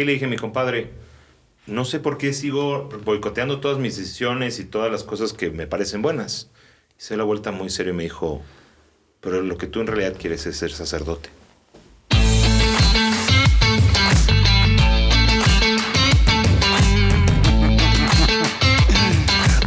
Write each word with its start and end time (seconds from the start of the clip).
y 0.00 0.04
le 0.04 0.12
dije 0.12 0.24
a 0.24 0.28
mi 0.28 0.36
compadre, 0.36 0.90
no 1.66 1.84
sé 1.84 2.00
por 2.00 2.18
qué 2.18 2.32
sigo 2.32 2.88
boicoteando 3.04 3.60
todas 3.60 3.78
mis 3.78 3.96
decisiones 3.96 4.58
y 4.58 4.64
todas 4.64 4.90
las 4.90 5.04
cosas 5.04 5.32
que 5.32 5.50
me 5.50 5.66
parecen 5.66 6.02
buenas. 6.02 6.50
Y 6.98 7.02
se 7.02 7.14
dio 7.14 7.18
la 7.18 7.24
vuelta 7.24 7.52
muy 7.52 7.68
serio 7.68 7.92
y 7.92 7.96
me 7.96 8.02
dijo, 8.04 8.42
pero 9.20 9.42
lo 9.42 9.58
que 9.58 9.66
tú 9.66 9.80
en 9.80 9.86
realidad 9.86 10.16
quieres 10.18 10.46
es 10.46 10.56
ser 10.56 10.72
sacerdote. 10.72 11.28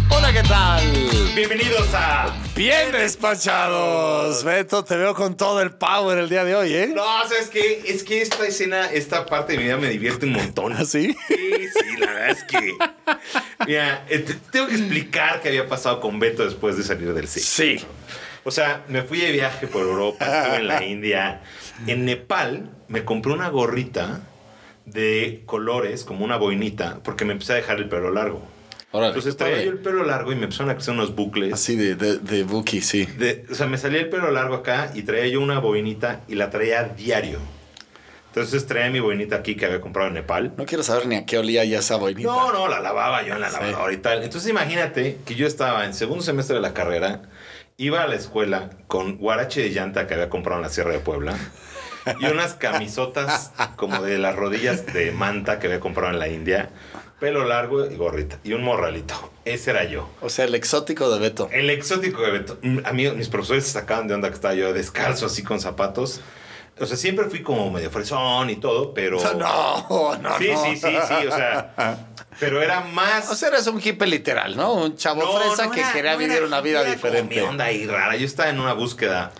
Hola, 0.09 0.33
¿qué 0.33 0.43
tal? 0.43 0.83
Bienvenidos 1.35 1.93
a... 1.93 2.44
Bien 2.55 2.91
despachados. 2.93 4.43
Beto, 4.45 4.83
te 4.85 4.95
veo 4.95 5.13
con 5.13 5.35
todo 5.35 5.61
el 5.61 5.71
power 5.71 6.17
el 6.19 6.29
día 6.29 6.45
de 6.45 6.55
hoy, 6.55 6.73
¿eh? 6.73 6.91
No, 6.95 7.03
¿sabes 7.27 7.49
qué? 7.49 7.83
Es 7.85 8.03
que 8.03 8.21
esta 8.21 8.47
escena, 8.47 8.89
esta 8.91 9.25
parte 9.25 9.53
de 9.53 9.57
mi 9.57 9.65
vida 9.65 9.75
me 9.77 9.89
divierte 9.89 10.25
un 10.25 10.31
montón. 10.33 10.71
¿Así? 10.71 11.13
Sí, 11.27 11.37
sí, 11.73 11.97
la 11.99 12.07
verdad 12.13 12.29
es 12.29 12.43
que... 12.45 12.73
Mira, 13.67 14.05
eh, 14.07 14.19
te- 14.19 14.35
tengo 14.51 14.67
que 14.67 14.75
explicar 14.75 15.41
qué 15.41 15.49
había 15.49 15.67
pasado 15.67 15.99
con 15.99 16.17
Beto 16.19 16.45
después 16.45 16.77
de 16.77 16.83
salir 16.83 17.13
del 17.13 17.27
cine. 17.27 17.45
Sí. 17.79 17.85
O 18.45 18.51
sea, 18.51 18.85
me 18.87 19.01
fui 19.01 19.19
de 19.19 19.33
viaje 19.33 19.67
por 19.67 19.81
Europa, 19.81 20.23
estuve 20.25 20.57
en 20.57 20.67
la 20.67 20.85
India. 20.85 21.41
En 21.87 22.05
Nepal 22.05 22.69
me 22.87 23.03
compré 23.03 23.33
una 23.33 23.49
gorrita 23.49 24.21
de 24.85 25.41
colores, 25.45 26.05
como 26.05 26.23
una 26.23 26.37
boinita, 26.37 26.99
porque 27.03 27.25
me 27.25 27.33
empecé 27.33 27.51
a 27.53 27.55
dejar 27.57 27.77
el 27.79 27.89
pelo 27.89 28.11
largo. 28.11 28.41
Órale, 28.95 29.07
Entonces 29.09 29.35
traía 29.35 29.53
padre. 29.55 29.65
yo 29.65 29.71
el 29.71 29.79
pelo 29.79 30.03
largo 30.03 30.31
y 30.31 30.35
me 30.35 30.43
empezaron 30.43 30.69
a 30.69 30.75
crecer 30.75 30.93
unos 30.93 31.15
bucles. 31.15 31.53
Así 31.53 31.75
de, 31.75 31.95
de, 31.95 32.17
de 32.19 32.43
Buki, 32.43 32.81
sí. 32.81 33.05
De- 33.05 33.45
o 33.51 33.55
sea, 33.55 33.67
me 33.67 33.77
salía 33.77 33.99
el 33.99 34.09
pelo 34.09 34.31
largo 34.31 34.55
acá 34.55 34.91
y 34.93 35.03
traía 35.03 35.27
yo 35.27 35.41
una 35.41 35.59
boinita 35.59 36.21
y 36.27 36.35
la 36.35 36.49
traía 36.49 36.83
diario. 36.85 37.39
Entonces 38.27 38.65
traía 38.65 38.89
mi 38.89 38.99
boinita 38.99 39.37
aquí 39.37 39.55
que 39.55 39.65
había 39.65 39.79
comprado 39.79 40.09
en 40.09 40.15
Nepal. 40.15 40.53
No 40.57 40.65
quiero 40.65 40.83
saber 40.83 41.07
ni 41.07 41.15
a 41.15 41.25
qué 41.25 41.37
olía 41.37 41.63
ya 41.63 41.79
esa 41.79 41.95
boinita. 41.95 42.27
No, 42.29 42.51
no, 42.51 42.67
la 42.67 42.79
lavaba 42.81 43.23
yo 43.25 43.33
en 43.35 43.41
la 43.41 43.49
Sí. 43.49 43.57
lavadora 43.61 43.93
y 43.93 43.97
tal. 43.97 44.23
Entonces 44.23 44.49
imagínate 44.49 45.19
que 45.25 45.35
yo 45.35 45.47
estaba 45.47 45.85
en 45.85 45.93
segundo 45.93 46.21
semestre 46.23 46.55
de 46.55 46.61
la 46.61 46.73
carrera, 46.73 47.21
iba 47.77 48.03
a 48.03 48.07
la 48.07 48.15
escuela 48.15 48.71
con 48.87 49.17
guarache 49.17 49.61
de 49.61 49.69
llanta 49.69 50.05
que 50.07 50.13
había 50.15 50.29
comprado 50.29 50.59
en 50.59 50.63
la 50.63 50.69
Sierra 50.69 50.91
de 50.91 50.99
Puebla 50.99 51.37
y 52.19 52.25
unas 52.25 52.53
camisotas 52.53 53.51
como 53.75 54.01
de 54.01 54.17
las 54.17 54.35
rodillas 54.35 54.85
de 54.93 55.11
manta 55.11 55.59
que 55.59 55.67
había 55.67 55.79
comprado 55.79 56.11
en 56.13 56.19
la 56.19 56.27
India, 56.27 56.69
pelo 57.19 57.45
largo 57.45 57.85
y 57.85 57.95
gorrita 57.95 58.37
y 58.43 58.53
un 58.53 58.63
morralito. 58.63 59.31
Ese 59.45 59.71
era 59.71 59.83
yo. 59.85 60.09
O 60.21 60.29
sea, 60.29 60.45
el 60.45 60.55
exótico 60.55 61.09
de 61.09 61.19
Beto. 61.19 61.49
El 61.51 61.69
exótico 61.69 62.21
de 62.21 62.31
Beto. 62.31 62.57
Mm, 62.61 62.79
Amigos, 62.85 63.15
mis 63.15 63.29
profesores 63.29 63.65
se 63.65 63.71
sacaban 63.71 64.07
de 64.07 64.13
onda 64.15 64.29
que 64.29 64.35
estaba 64.35 64.53
yo 64.53 64.73
descalzo 64.73 65.25
así 65.27 65.43
con 65.43 65.59
zapatos. 65.59 66.21
O 66.77 66.85
sea, 66.85 66.97
siempre 66.97 67.25
fui 67.29 67.41
como 67.41 67.71
medio 67.71 67.89
fresón 67.89 68.49
y 68.49 68.57
todo, 68.57 68.93
pero... 68.93 69.17
No, 69.37 70.17
no, 70.17 70.37
Sí, 70.37 70.49
no. 70.51 70.63
sí, 70.63 70.75
sí, 70.75 70.97
sí, 71.07 71.27
o 71.27 71.31
sea, 71.31 72.05
pero 72.37 72.61
era 72.61 72.81
más... 72.81 73.29
O 73.31 73.35
sea, 73.35 73.47
eres 73.47 73.65
un 73.67 73.79
hippie 73.81 74.07
literal, 74.07 74.57
¿no? 74.57 74.73
Un 74.73 74.97
chavo 74.97 75.23
No, 75.23 75.39
fresa 75.39 75.67
no 75.67 75.71
que 75.71 75.79
era- 75.79 75.93
quería 75.93 76.11
no 76.13 76.17
vivir 76.17 76.35
era 76.35 76.45
una 76.45 76.59
vida 76.59 76.83
diferente. 76.83 77.35
Mi 77.35 77.41
onda 77.41 77.63
ahí 77.65 77.85
rara. 77.87 78.17
Yo 78.17 78.25
estaba 78.25 78.49
en 78.49 78.59
una 78.59 78.73
búsqueda 78.73 79.31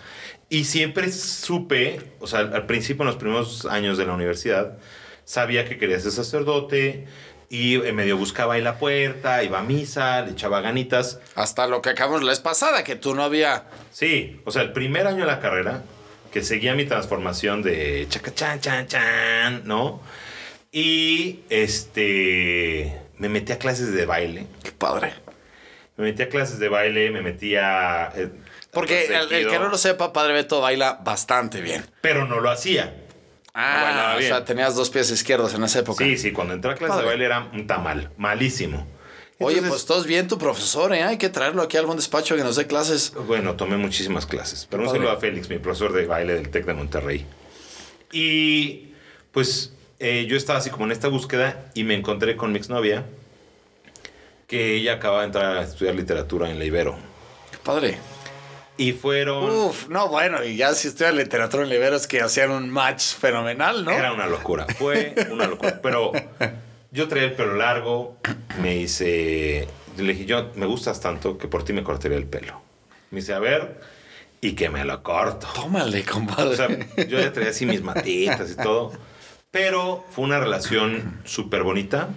y 0.48 0.64
siempre 0.64 1.10
supe, 1.10 2.00
o 2.20 2.26
sea, 2.26 2.40
al 2.40 2.66
principio, 2.66 3.02
en 3.02 3.08
los 3.08 3.16
primeros 3.16 3.66
años 3.66 3.98
de 3.98 4.06
la 4.06 4.14
universidad, 4.14 4.78
sabía 5.24 5.64
que 5.64 5.78
quería 5.78 5.98
ser 5.98 6.12
sacerdote 6.12 7.06
y 7.48 7.76
eh, 7.76 7.92
medio 7.92 8.16
buscaba 8.16 8.54
ahí 8.54 8.62
la 8.62 8.78
puerta, 8.78 9.42
iba 9.42 9.58
a 9.58 9.62
misa, 9.62 10.22
le 10.22 10.32
echaba 10.32 10.60
ganitas. 10.60 11.20
Hasta 11.34 11.66
lo 11.66 11.82
que 11.82 11.90
acabamos 11.90 12.22
la 12.22 12.30
vez 12.30 12.40
pasada, 12.40 12.84
que 12.84 12.96
tú 12.96 13.14
no 13.14 13.22
había... 13.22 13.64
Sí, 13.90 14.40
o 14.44 14.50
sea, 14.50 14.62
el 14.62 14.72
primer 14.72 15.06
año 15.06 15.20
de 15.20 15.26
la 15.26 15.40
carrera, 15.40 15.82
que 16.32 16.42
seguía 16.42 16.74
mi 16.74 16.84
transformación 16.84 17.62
de 17.62 18.06
chaca 18.08 18.34
chan 18.34 18.60
chan 18.60 18.86
chan, 18.86 19.62
¿no? 19.64 20.00
Y 20.70 21.40
este 21.48 23.00
me 23.18 23.28
metí 23.28 23.52
a 23.52 23.58
clases 23.58 23.92
de 23.92 24.04
baile. 24.04 24.46
Qué 24.62 24.72
padre. 24.72 25.14
Me 25.96 26.04
metí 26.04 26.22
a 26.22 26.28
clases 26.28 26.58
de 26.58 26.68
baile, 26.68 27.10
me 27.10 27.22
metí 27.22 27.56
a. 27.56 28.12
eh, 28.14 28.28
Porque 28.76 29.06
el, 29.06 29.32
el 29.32 29.48
que 29.48 29.58
no 29.58 29.68
lo 29.68 29.78
sepa, 29.78 30.12
Padre 30.12 30.34
Beto 30.34 30.60
baila 30.60 31.00
bastante 31.02 31.60
bien. 31.62 31.86
Pero 32.02 32.26
no 32.26 32.40
lo 32.40 32.50
hacía. 32.50 32.94
Ah, 33.54 34.12
o 34.14 34.18
bien. 34.18 34.30
sea, 34.30 34.44
tenías 34.44 34.74
dos 34.74 34.90
pies 34.90 35.10
izquierdos 35.10 35.54
en 35.54 35.64
esa 35.64 35.78
época. 35.78 36.04
Sí, 36.04 36.18
sí, 36.18 36.30
cuando 36.30 36.52
entré 36.52 36.72
a 36.72 36.74
clases 36.74 36.96
Padre. 36.96 37.04
de 37.04 37.10
baile 37.12 37.24
era 37.24 37.48
un 37.54 37.66
tamal, 37.66 38.10
malísimo. 38.18 38.86
Oye, 39.38 39.62
pues 39.62 39.86
todos 39.86 40.06
bien 40.06 40.28
tu 40.28 40.36
profesor, 40.36 40.94
¿eh? 40.94 41.02
Hay 41.02 41.16
que 41.16 41.30
traerlo 41.30 41.62
aquí 41.62 41.78
a 41.78 41.80
algún 41.80 41.96
despacho 41.96 42.36
que 42.36 42.42
nos 42.42 42.56
dé 42.56 42.66
clases. 42.66 43.14
Bueno, 43.26 43.54
tomé 43.56 43.78
muchísimas 43.78 44.26
clases. 44.26 44.66
Pero 44.70 44.82
un 44.82 44.90
saludo 44.90 45.10
a 45.10 45.16
Félix, 45.16 45.48
mi 45.48 45.58
profesor 45.58 45.92
de 45.94 46.06
baile 46.06 46.34
del 46.34 46.50
TEC 46.50 46.66
de 46.66 46.74
Monterrey. 46.74 47.26
Y 48.12 48.92
pues 49.32 49.72
eh, 49.98 50.26
yo 50.28 50.36
estaba 50.36 50.58
así 50.58 50.70
como 50.70 50.84
en 50.84 50.92
esta 50.92 51.08
búsqueda 51.08 51.70
y 51.74 51.84
me 51.84 51.94
encontré 51.94 52.36
con 52.36 52.52
mi 52.52 52.58
exnovia, 52.58 53.04
que 54.46 54.74
ella 54.76 54.94
acababa 54.94 55.20
de 55.22 55.26
entrar 55.26 55.56
a 55.56 55.62
estudiar 55.62 55.94
literatura 55.94 56.50
en 56.50 56.58
la 56.58 56.64
Ibero. 56.66 56.96
Qué 57.50 57.58
padre. 57.58 57.98
Y 58.78 58.92
fueron... 58.92 59.50
Uf, 59.50 59.88
no, 59.88 60.08
bueno, 60.08 60.44
y 60.44 60.56
ya 60.56 60.74
si 60.74 60.88
estudias 60.88 61.14
literatura 61.14 61.62
en 61.62 61.70
Liberos 61.70 62.06
que 62.06 62.20
hacían 62.20 62.50
un 62.50 62.68
match 62.68 63.14
fenomenal, 63.14 63.84
¿no? 63.84 63.92
Era 63.92 64.12
una 64.12 64.26
locura, 64.26 64.66
fue 64.78 65.14
una 65.30 65.46
locura. 65.46 65.80
Pero 65.82 66.12
yo 66.90 67.08
traía 67.08 67.26
el 67.26 67.32
pelo 67.32 67.54
largo, 67.54 68.18
me 68.60 68.76
hice... 68.76 69.66
Le 69.96 70.12
dije, 70.12 70.26
yo 70.26 70.50
me 70.56 70.66
gustas 70.66 71.00
tanto 71.00 71.38
que 71.38 71.48
por 71.48 71.64
ti 71.64 71.72
me 71.72 71.82
cortaría 71.82 72.18
el 72.18 72.26
pelo. 72.26 72.60
Me 73.10 73.20
dice, 73.20 73.32
a 73.32 73.38
ver, 73.38 73.80
y 74.42 74.52
que 74.52 74.68
me 74.68 74.84
lo 74.84 75.02
corto. 75.02 75.46
Tómale, 75.54 76.04
compadre. 76.04 76.50
O 76.50 76.54
sea, 76.54 76.68
yo 76.96 77.18
ya 77.18 77.32
traía 77.32 77.50
así 77.50 77.64
mis 77.64 77.82
matitas 77.82 78.50
y 78.50 78.56
todo. 78.56 78.92
Pero 79.50 80.04
fue 80.10 80.24
una 80.24 80.38
relación 80.38 81.22
súper 81.24 81.62
bonita, 81.62 82.08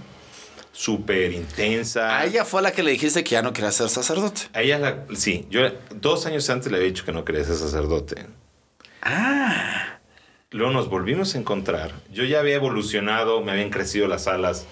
súper 0.71 1.31
intensa. 1.33 2.17
a 2.19 2.25
ella 2.25 2.45
fue 2.45 2.59
a 2.61 2.63
la 2.63 2.71
que 2.71 2.83
le 2.83 2.91
dijiste 2.91 3.23
que 3.23 3.31
ya 3.31 3.41
no 3.41 3.51
quería 3.53 3.71
ser 3.71 3.89
sacerdote. 3.89 4.43
A 4.53 4.61
ella 4.61 4.79
la- 4.79 5.05
sí, 5.15 5.45
yo 5.49 5.61
dos 5.95 6.25
años 6.25 6.49
antes 6.49 6.71
le 6.71 6.77
había 6.77 6.89
dicho 6.89 7.03
que 7.05 7.11
no 7.11 7.25
quería 7.25 7.43
ser 7.43 7.55
sacerdote. 7.55 8.25
Ah. 9.01 9.97
Luego 10.51 10.71
nos 10.71 10.89
volvimos 10.89 11.35
a 11.35 11.37
encontrar. 11.37 11.91
Yo 12.11 12.23
ya 12.23 12.39
había 12.39 12.55
evolucionado, 12.55 13.41
me 13.41 13.51
habían 13.51 13.69
crecido 13.69 14.07
las 14.07 14.27
alas 14.27 14.65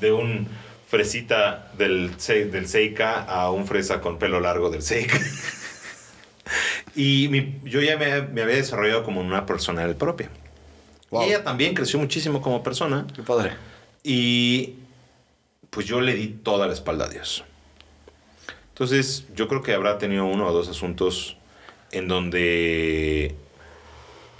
de 0.00 0.12
un 0.12 0.48
fresita 0.88 1.70
del, 1.78 2.14
Se- 2.18 2.46
del 2.46 2.66
Seika 2.66 3.22
a 3.22 3.50
un 3.50 3.66
fresa 3.66 4.00
con 4.00 4.18
pelo 4.18 4.40
largo 4.40 4.70
del 4.70 4.82
Seika. 4.82 5.18
y 6.96 7.28
mi- 7.28 7.60
yo 7.64 7.80
ya 7.80 7.96
me, 7.96 8.22
me 8.22 8.42
había 8.42 8.56
desarrollado 8.56 9.04
como 9.04 9.20
una 9.20 9.46
personalidad 9.46 9.96
propia. 9.96 10.28
Wow. 11.10 11.22
Y 11.22 11.26
ella 11.26 11.44
también 11.44 11.74
creció 11.74 11.98
muchísimo 11.98 12.40
como 12.42 12.62
persona. 12.62 13.06
Qué 13.14 13.22
padre. 13.22 13.52
Y 14.02 14.74
pues 15.70 15.86
yo 15.86 16.00
le 16.00 16.14
di 16.14 16.28
toda 16.28 16.66
la 16.66 16.72
espalda 16.72 17.06
a 17.06 17.08
Dios. 17.08 17.44
Entonces 18.70 19.26
yo 19.34 19.48
creo 19.48 19.62
que 19.62 19.74
habrá 19.74 19.98
tenido 19.98 20.24
uno 20.24 20.46
o 20.46 20.52
dos 20.52 20.68
asuntos 20.68 21.36
en 21.92 22.08
donde 22.08 23.34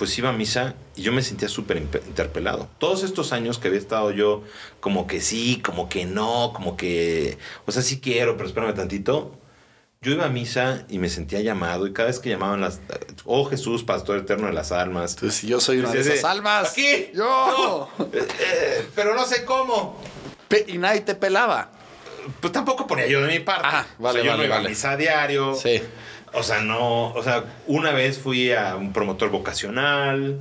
pues 0.00 0.16
iba 0.16 0.30
a 0.30 0.32
misa 0.32 0.76
y 0.96 1.02
yo 1.02 1.12
me 1.12 1.20
sentía 1.20 1.46
súper 1.48 1.76
interpelado. 1.76 2.70
Todos 2.78 3.02
estos 3.02 3.34
años 3.34 3.58
que 3.58 3.68
había 3.68 3.78
estado 3.78 4.10
yo 4.12 4.42
como 4.80 5.06
que 5.06 5.20
sí, 5.20 5.60
como 5.62 5.90
que 5.90 6.06
no, 6.06 6.52
como 6.54 6.74
que, 6.74 7.36
o 7.66 7.72
sea, 7.72 7.82
sí 7.82 8.00
quiero, 8.00 8.38
pero 8.38 8.48
espérame 8.48 8.74
tantito. 8.74 9.36
Yo 10.00 10.12
iba 10.12 10.24
a 10.24 10.30
misa 10.30 10.86
y 10.88 10.98
me 10.98 11.10
sentía 11.10 11.42
llamado 11.42 11.86
y 11.86 11.92
cada 11.92 12.08
vez 12.08 12.18
que 12.18 12.30
llamaban 12.30 12.62
las, 12.62 12.80
oh 13.26 13.44
Jesús, 13.44 13.82
Pastor 13.82 14.16
Eterno 14.16 14.46
de 14.46 14.54
las 14.54 14.72
Almas, 14.72 15.12
Entonces, 15.12 15.38
si 15.38 15.46
yo 15.48 15.60
soy 15.60 15.80
una 15.80 15.90
de 15.92 16.00
esas 16.00 16.24
almas. 16.24 16.70
Aquí. 16.70 17.10
Yo. 17.12 17.90
no, 17.98 18.06
eh, 18.06 18.26
eh, 18.40 18.86
pero 18.94 19.14
no 19.14 19.26
sé 19.26 19.44
cómo. 19.44 20.00
Y 20.66 20.78
nadie 20.78 21.00
te 21.00 21.14
pelaba. 21.14 21.70
Pues 22.40 22.52
tampoco 22.52 22.86
ponía 22.86 23.06
yo 23.06 23.20
de 23.22 23.28
mi 23.28 23.40
parte. 23.40 23.62
Ah, 23.64 23.86
vale, 23.98 24.20
O 24.20 24.22
sea, 24.22 24.24
yo 24.24 24.30
vale, 24.32 24.42
no 24.42 24.46
iba 24.46 24.56
vale. 24.56 24.66
a 24.66 24.70
misa 24.70 24.90
a 24.92 24.96
diario. 24.96 25.54
Sí. 25.54 25.80
O 26.32 26.42
sea, 26.42 26.60
no. 26.60 27.12
O 27.12 27.22
sea, 27.22 27.44
una 27.66 27.92
vez 27.92 28.18
fui 28.18 28.52
a 28.52 28.76
un 28.76 28.92
promotor 28.92 29.30
vocacional. 29.30 30.40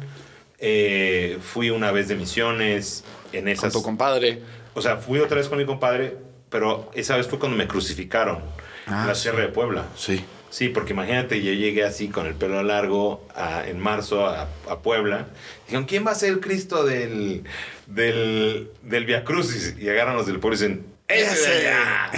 eh, 0.59 1.37
fui 1.41 1.69
una 1.69 1.91
vez 1.91 2.07
de 2.07 2.15
misiones. 2.15 3.03
En 3.31 3.41
Con 3.43 3.47
esas. 3.49 3.73
tu 3.73 3.81
compadre. 3.83 4.41
O 4.73 4.81
sea, 4.81 4.97
fui 4.97 5.19
otra 5.19 5.37
vez 5.37 5.47
con 5.47 5.57
mi 5.57 5.65
compadre. 5.65 6.17
Pero 6.49 6.89
esa 6.95 7.15
vez 7.15 7.27
fue 7.27 7.37
cuando 7.39 7.55
me 7.57 7.67
crucificaron. 7.67 8.39
Ah, 8.87 9.01
en 9.03 9.07
la 9.07 9.15
sí. 9.15 9.21
Sierra 9.23 9.41
de 9.41 9.49
Puebla. 9.49 9.85
Sí. 9.95 10.25
Sí, 10.49 10.69
porque 10.69 10.93
imagínate, 10.93 11.41
yo 11.43 11.53
llegué 11.53 11.83
así 11.83 12.07
con 12.07 12.25
el 12.25 12.33
pelo 12.33 12.63
largo 12.63 13.25
a- 13.35 13.67
en 13.67 13.79
marzo 13.79 14.25
a, 14.25 14.47
a 14.67 14.79
Puebla. 14.79 15.27
Dijeron, 15.67 15.85
¿quién 15.85 16.05
va 16.05 16.11
a 16.11 16.15
ser 16.15 16.29
el 16.29 16.39
Cristo 16.39 16.83
del, 16.83 17.43
del, 17.85 18.71
del 18.81 19.05
Via 19.05 19.23
Crucis? 19.23 19.75
Y 19.79 19.87
agarran 19.89 20.15
los 20.15 20.25
del 20.25 20.39
pueblo 20.39 20.55
y 20.57 20.59
dicen, 20.59 20.85
¡Ese! 21.07 21.49
De 21.49 21.67
allá". 21.67 22.11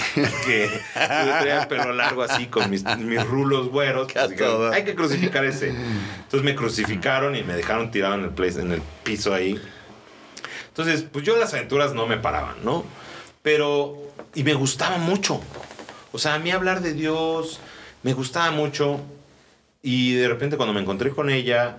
Que 0.45 0.69
yo 0.95 1.39
traía 1.39 1.61
el 1.63 1.67
pelo 1.67 1.91
largo 1.93 2.23
así 2.23 2.47
con 2.47 2.69
mis, 2.69 2.83
mis 2.97 3.23
rulos 3.25 3.67
güeros. 3.69 4.11
Pues, 4.11 4.29
dijeron. 4.29 4.73
Hay 4.73 4.83
que 4.85 4.95
crucificar 4.95 5.43
ese. 5.45 5.69
Entonces 5.69 6.43
me 6.43 6.55
crucificaron 6.55 7.35
y 7.35 7.43
me 7.43 7.53
dejaron 7.53 7.91
tirado 7.91 8.15
en 8.15 8.23
el, 8.23 8.29
place- 8.31 8.61
en 8.61 8.71
el 8.71 8.81
piso 9.03 9.33
ahí. 9.33 9.59
Entonces, 10.69 11.03
pues 11.11 11.25
yo 11.25 11.35
las 11.37 11.53
aventuras 11.53 11.93
no 11.93 12.07
me 12.07 12.17
paraban, 12.17 12.55
¿no? 12.63 12.85
Pero, 13.41 13.97
y 14.35 14.43
me 14.43 14.53
gustaba 14.53 14.97
mucho. 14.97 15.41
O 16.13 16.17
sea, 16.19 16.35
a 16.35 16.39
mí 16.39 16.51
hablar 16.51 16.81
de 16.81 16.93
Dios 16.93 17.59
me 18.03 18.13
gustaba 18.13 18.51
mucho. 18.51 18.99
Y 19.83 20.13
de 20.13 20.27
repente 20.27 20.57
cuando 20.57 20.73
me 20.73 20.81
encontré 20.81 21.09
con 21.11 21.29
ella, 21.29 21.77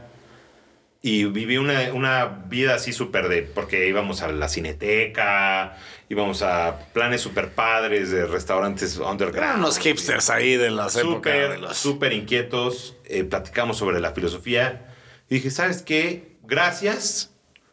Y 1.05 1.25
viví 1.25 1.57
una, 1.57 1.93
una 1.95 2.27
vida 2.49 2.77
así 2.77 2.93
súper 2.93 3.29
de... 3.29 3.43
Porque 3.43 3.89
íbamos 3.89 4.23
a 4.23 4.29
la 4.29 4.49
cineteca, 4.49 5.77
íbamos 6.09 6.43
a 6.43 6.79
planes 6.93 7.21
súper 7.21 7.49
padres 7.55 8.13
de 8.13 8.25
restaurantes 8.25 8.99
underground. 8.99 9.59
Unos 9.59 9.79
hipsters 9.79 10.31
ahí 10.31 10.57
de 10.57 10.71
las 10.71 10.93
súper, 10.93 11.59
los... 11.59 11.77
súper 11.77 12.13
inquietos. 12.13 12.95
eh, 13.05 13.25
platicamos 13.25 13.79
sobre 13.79 13.99
la 13.99 14.13
filosofía. 14.13 14.95
Y 15.29 15.37
dije, 15.37 15.51
¿sabes 15.51 15.83
qué? 15.83 16.37
Gracias. 16.45 17.33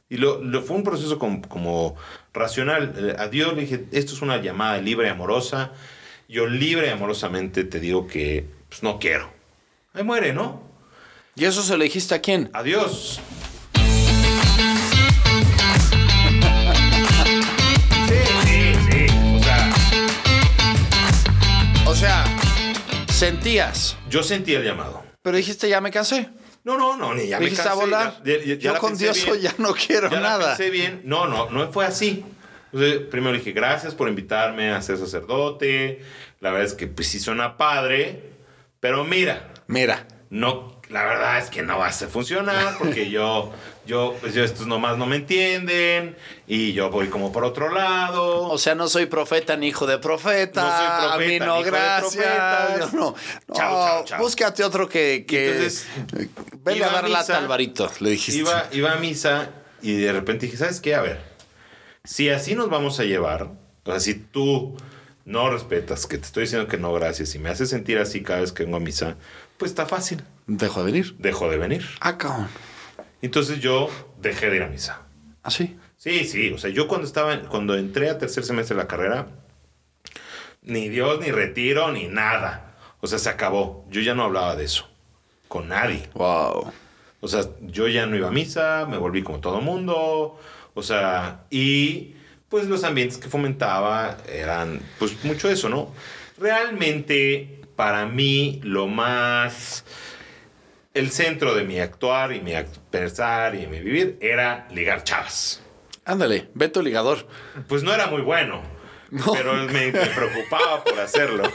Y 0.09 0.17
lo, 0.17 0.41
lo- 0.43 0.63
fue 0.63 0.77
un 0.77 0.83
proceso 0.83 1.19
como, 1.19 1.41
como 1.47 1.95
racional. 2.33 2.93
Eh, 2.97 3.15
A 3.19 3.27
Dios 3.27 3.53
le 3.53 3.61
dije, 3.61 3.85
esto 3.91 4.13
es 4.15 4.23
una 4.23 4.37
llamada 4.41 4.79
libre 4.81 5.05
y 5.05 5.11
amorosa. 5.11 5.71
Yo 6.29 6.45
libre 6.45 6.85
y 6.87 6.89
amorosamente 6.91 7.63
te 7.63 7.79
digo 7.79 8.05
que 8.05 8.45
pues, 8.69 8.83
no 8.83 8.99
quiero. 8.99 9.33
Ahí 9.93 10.03
muere, 10.03 10.31
¿no? 10.31 10.61
¿Y 11.35 11.45
eso 11.45 11.63
se 11.63 11.75
lo 11.75 11.83
dijiste 11.83 12.13
a 12.13 12.21
quién? 12.21 12.51
Adiós. 12.53 13.19
Sí, 18.07 18.15
sí, 18.45 18.73
sí. 18.91 19.05
O 19.35 19.43
sea, 19.43 19.73
O 21.87 21.95
sea, 21.95 22.23
sentías, 23.11 23.97
yo 24.09 24.21
sentí 24.23 24.53
el 24.53 24.63
llamado. 24.63 25.03
pero 25.21 25.37
dijiste 25.37 25.67
ya 25.69 25.81
me 25.81 25.91
cansé. 25.91 26.29
No, 26.63 26.77
no, 26.77 26.97
no, 26.97 27.13
ni 27.15 27.27
ya 27.27 27.39
me 27.39 27.45
dijiste 27.45 27.63
a 27.63 27.71
cansé, 27.71 27.79
volar. 27.85 28.21
ya- 28.23 28.37
ya- 28.37 28.43
ya 28.45 28.55
Yo 28.55 28.73
la 28.73 28.79
con 28.79 28.97
Dios 28.97 29.25
bien. 29.25 29.39
ya 29.41 29.55
no 29.57 29.73
quiero 29.73 30.09
Ya 30.09 30.19
la 30.19 30.29
nada. 30.29 30.47
pensé 30.57 30.69
bien. 30.69 31.01
No, 31.05 31.25
no, 31.27 31.49
no 31.49 31.71
fue 31.71 31.85
así. 31.85 32.23
Entonces, 32.71 32.99
primero 33.09 33.35
dije, 33.35 33.51
gracias 33.51 33.95
por 33.95 34.07
invitarme 34.09 34.71
a 34.71 34.81
ser 34.81 34.97
sacerdote. 34.97 36.01
La 36.39 36.51
verdad 36.51 36.67
es 36.67 36.73
que 36.73 36.87
pues 36.87 37.07
sí 37.07 37.19
suena 37.19 37.57
padre. 37.57 38.23
Pero 38.79 39.03
mira, 39.03 39.51
Mira, 39.67 40.07
no, 40.29 40.79
la 40.89 41.03
verdad 41.05 41.37
es 41.37 41.49
que 41.49 41.61
no 41.61 41.77
va 41.77 41.87
a 41.87 41.91
funcionar 41.91 42.75
porque 42.79 43.09
yo, 43.09 43.51
yo, 43.85 44.15
pues 44.21 44.33
yo 44.33 44.43
estos 44.43 44.65
nomás 44.67 44.97
no 44.97 45.05
me 45.05 45.17
entienden 45.17 46.15
y 46.47 46.73
yo 46.73 46.89
voy 46.89 47.07
como 47.09 47.31
por 47.31 47.43
otro 47.43 47.71
lado. 47.71 48.43
o 48.47 48.57
sea, 48.57 48.73
no 48.73 48.87
soy 48.87 49.05
profeta 49.07 49.57
ni 49.57 49.67
hijo 49.67 49.85
de 49.85 49.97
profeta. 49.99 50.61
No 50.63 50.69
soy 50.69 50.87
profeta, 50.87 51.13
a 51.13 51.17
mí 51.17 51.25
ni 51.27 51.39
no, 51.39 51.55
hijo 51.57 51.65
de 51.65 51.71
gracias. 51.71 52.13
profetas. 52.13 52.79
Yo 52.91 52.97
no, 52.97 53.15
no, 53.47 53.55
Chao, 53.55 53.73
chao, 53.73 54.05
chao. 54.05 54.19
búscate 54.19 54.63
otro 54.63 54.87
que, 54.89 55.25
que 55.27 55.51
Entonces, 55.51 55.87
vele 56.63 56.85
a 56.85 56.89
dar 56.89 57.09
lata 57.09 57.37
al 57.37 57.47
varito, 57.47 57.91
le 57.99 58.11
dijiste. 58.11 58.39
Iba, 58.39 58.67
iba 58.71 58.93
a 58.93 58.95
misa 58.95 59.49
y 59.81 59.97
de 59.97 60.11
repente 60.13 60.45
dije, 60.47 60.57
¿sabes 60.57 60.79
qué? 60.79 60.95
A 60.95 61.01
ver, 61.01 61.28
si 62.03 62.29
así 62.29 62.55
nos 62.55 62.69
vamos 62.69 62.99
a 62.99 63.03
llevar, 63.05 63.43
o 63.83 63.91
sea, 63.91 63.99
si 63.99 64.13
tú 64.15 64.75
no 65.25 65.49
respetas, 65.49 66.07
que 66.07 66.17
te 66.17 66.25
estoy 66.25 66.43
diciendo 66.43 66.67
que 66.67 66.77
no, 66.77 66.91
gracias, 66.93 67.35
y 67.35 67.39
me 67.39 67.49
haces 67.49 67.69
sentir 67.69 67.97
así 67.99 68.23
cada 68.23 68.41
vez 68.41 68.51
que 68.51 68.63
vengo 68.63 68.77
a 68.77 68.79
misa, 68.79 69.15
pues 69.57 69.71
está 69.71 69.85
fácil, 69.85 70.23
Dejo 70.47 70.79
de 70.83 70.91
venir. 70.91 71.15
dejo 71.19 71.49
de 71.49 71.57
venir. 71.57 71.85
Ah, 71.99 72.17
cabrón. 72.17 72.47
Entonces 73.21 73.59
yo 73.59 73.89
dejé 74.21 74.49
de 74.49 74.55
ir 74.57 74.63
a 74.63 74.67
misa. 74.67 75.01
Así. 75.43 75.77
Sí, 75.97 76.23
sí, 76.25 76.51
o 76.53 76.57
sea, 76.57 76.69
yo 76.69 76.87
cuando 76.87 77.05
estaba, 77.05 77.33
en- 77.33 77.45
cuando 77.47 77.75
entré 77.77 78.09
a 78.09 78.17
tercer 78.17 78.43
semestre 78.45 78.75
de 78.75 78.81
la 78.83 78.87
carrera, 78.87 79.27
ni 80.61 80.89
Dios, 80.89 81.19
ni 81.19 81.31
retiro, 81.31 81.91
ni 81.91 82.07
nada. 82.07 82.75
O 83.01 83.07
sea, 83.07 83.19
se 83.19 83.29
acabó. 83.29 83.85
Yo 83.89 84.01
ya 84.01 84.13
no 84.13 84.23
hablaba 84.23 84.55
de 84.55 84.65
eso. 84.65 84.87
Con 85.47 85.69
nadie. 85.69 86.09
Wow. 86.13 86.71
O 87.21 87.27
sea, 87.27 87.41
yo 87.61 87.87
ya 87.87 88.05
no 88.05 88.15
iba 88.15 88.27
a 88.27 88.31
misa, 88.31 88.85
me 88.89 88.97
volví 88.97 89.23
como 89.23 89.39
todo 89.39 89.61
mundo. 89.61 90.39
O 90.73 90.83
sea, 90.83 91.45
y 91.49 92.15
pues 92.49 92.65
los 92.65 92.83
ambientes 92.83 93.17
que 93.17 93.29
fomentaba 93.29 94.17
eran 94.27 94.81
pues 94.97 95.23
mucho 95.23 95.49
eso, 95.49 95.69
¿no? 95.69 95.93
Realmente, 96.37 97.61
para 97.75 98.05
mí, 98.05 98.59
lo 98.63 98.87
más... 98.87 99.83
El 100.93 101.11
centro 101.11 101.53
de 101.53 101.63
mi 101.63 101.79
actuar 101.79 102.33
y 102.33 102.41
mi 102.41 102.53
pensar 102.89 103.53
y 103.55 103.67
mi 103.67 103.79
vivir 103.79 104.17
era 104.21 104.67
ligar 104.71 105.03
chavas. 105.03 105.61
Ándale, 106.03 106.49
ve 106.55 106.67
tu 106.67 106.81
ligador. 106.81 107.27
Pues 107.67 107.83
no 107.83 107.93
era 107.93 108.07
muy 108.07 108.23
bueno, 108.23 108.63
No. 109.11 109.31
pero 109.33 109.53
me, 109.53 109.91
me 109.91 109.91
preocupaba 109.91 110.83
por 110.83 110.99
hacerlo. 110.99 111.43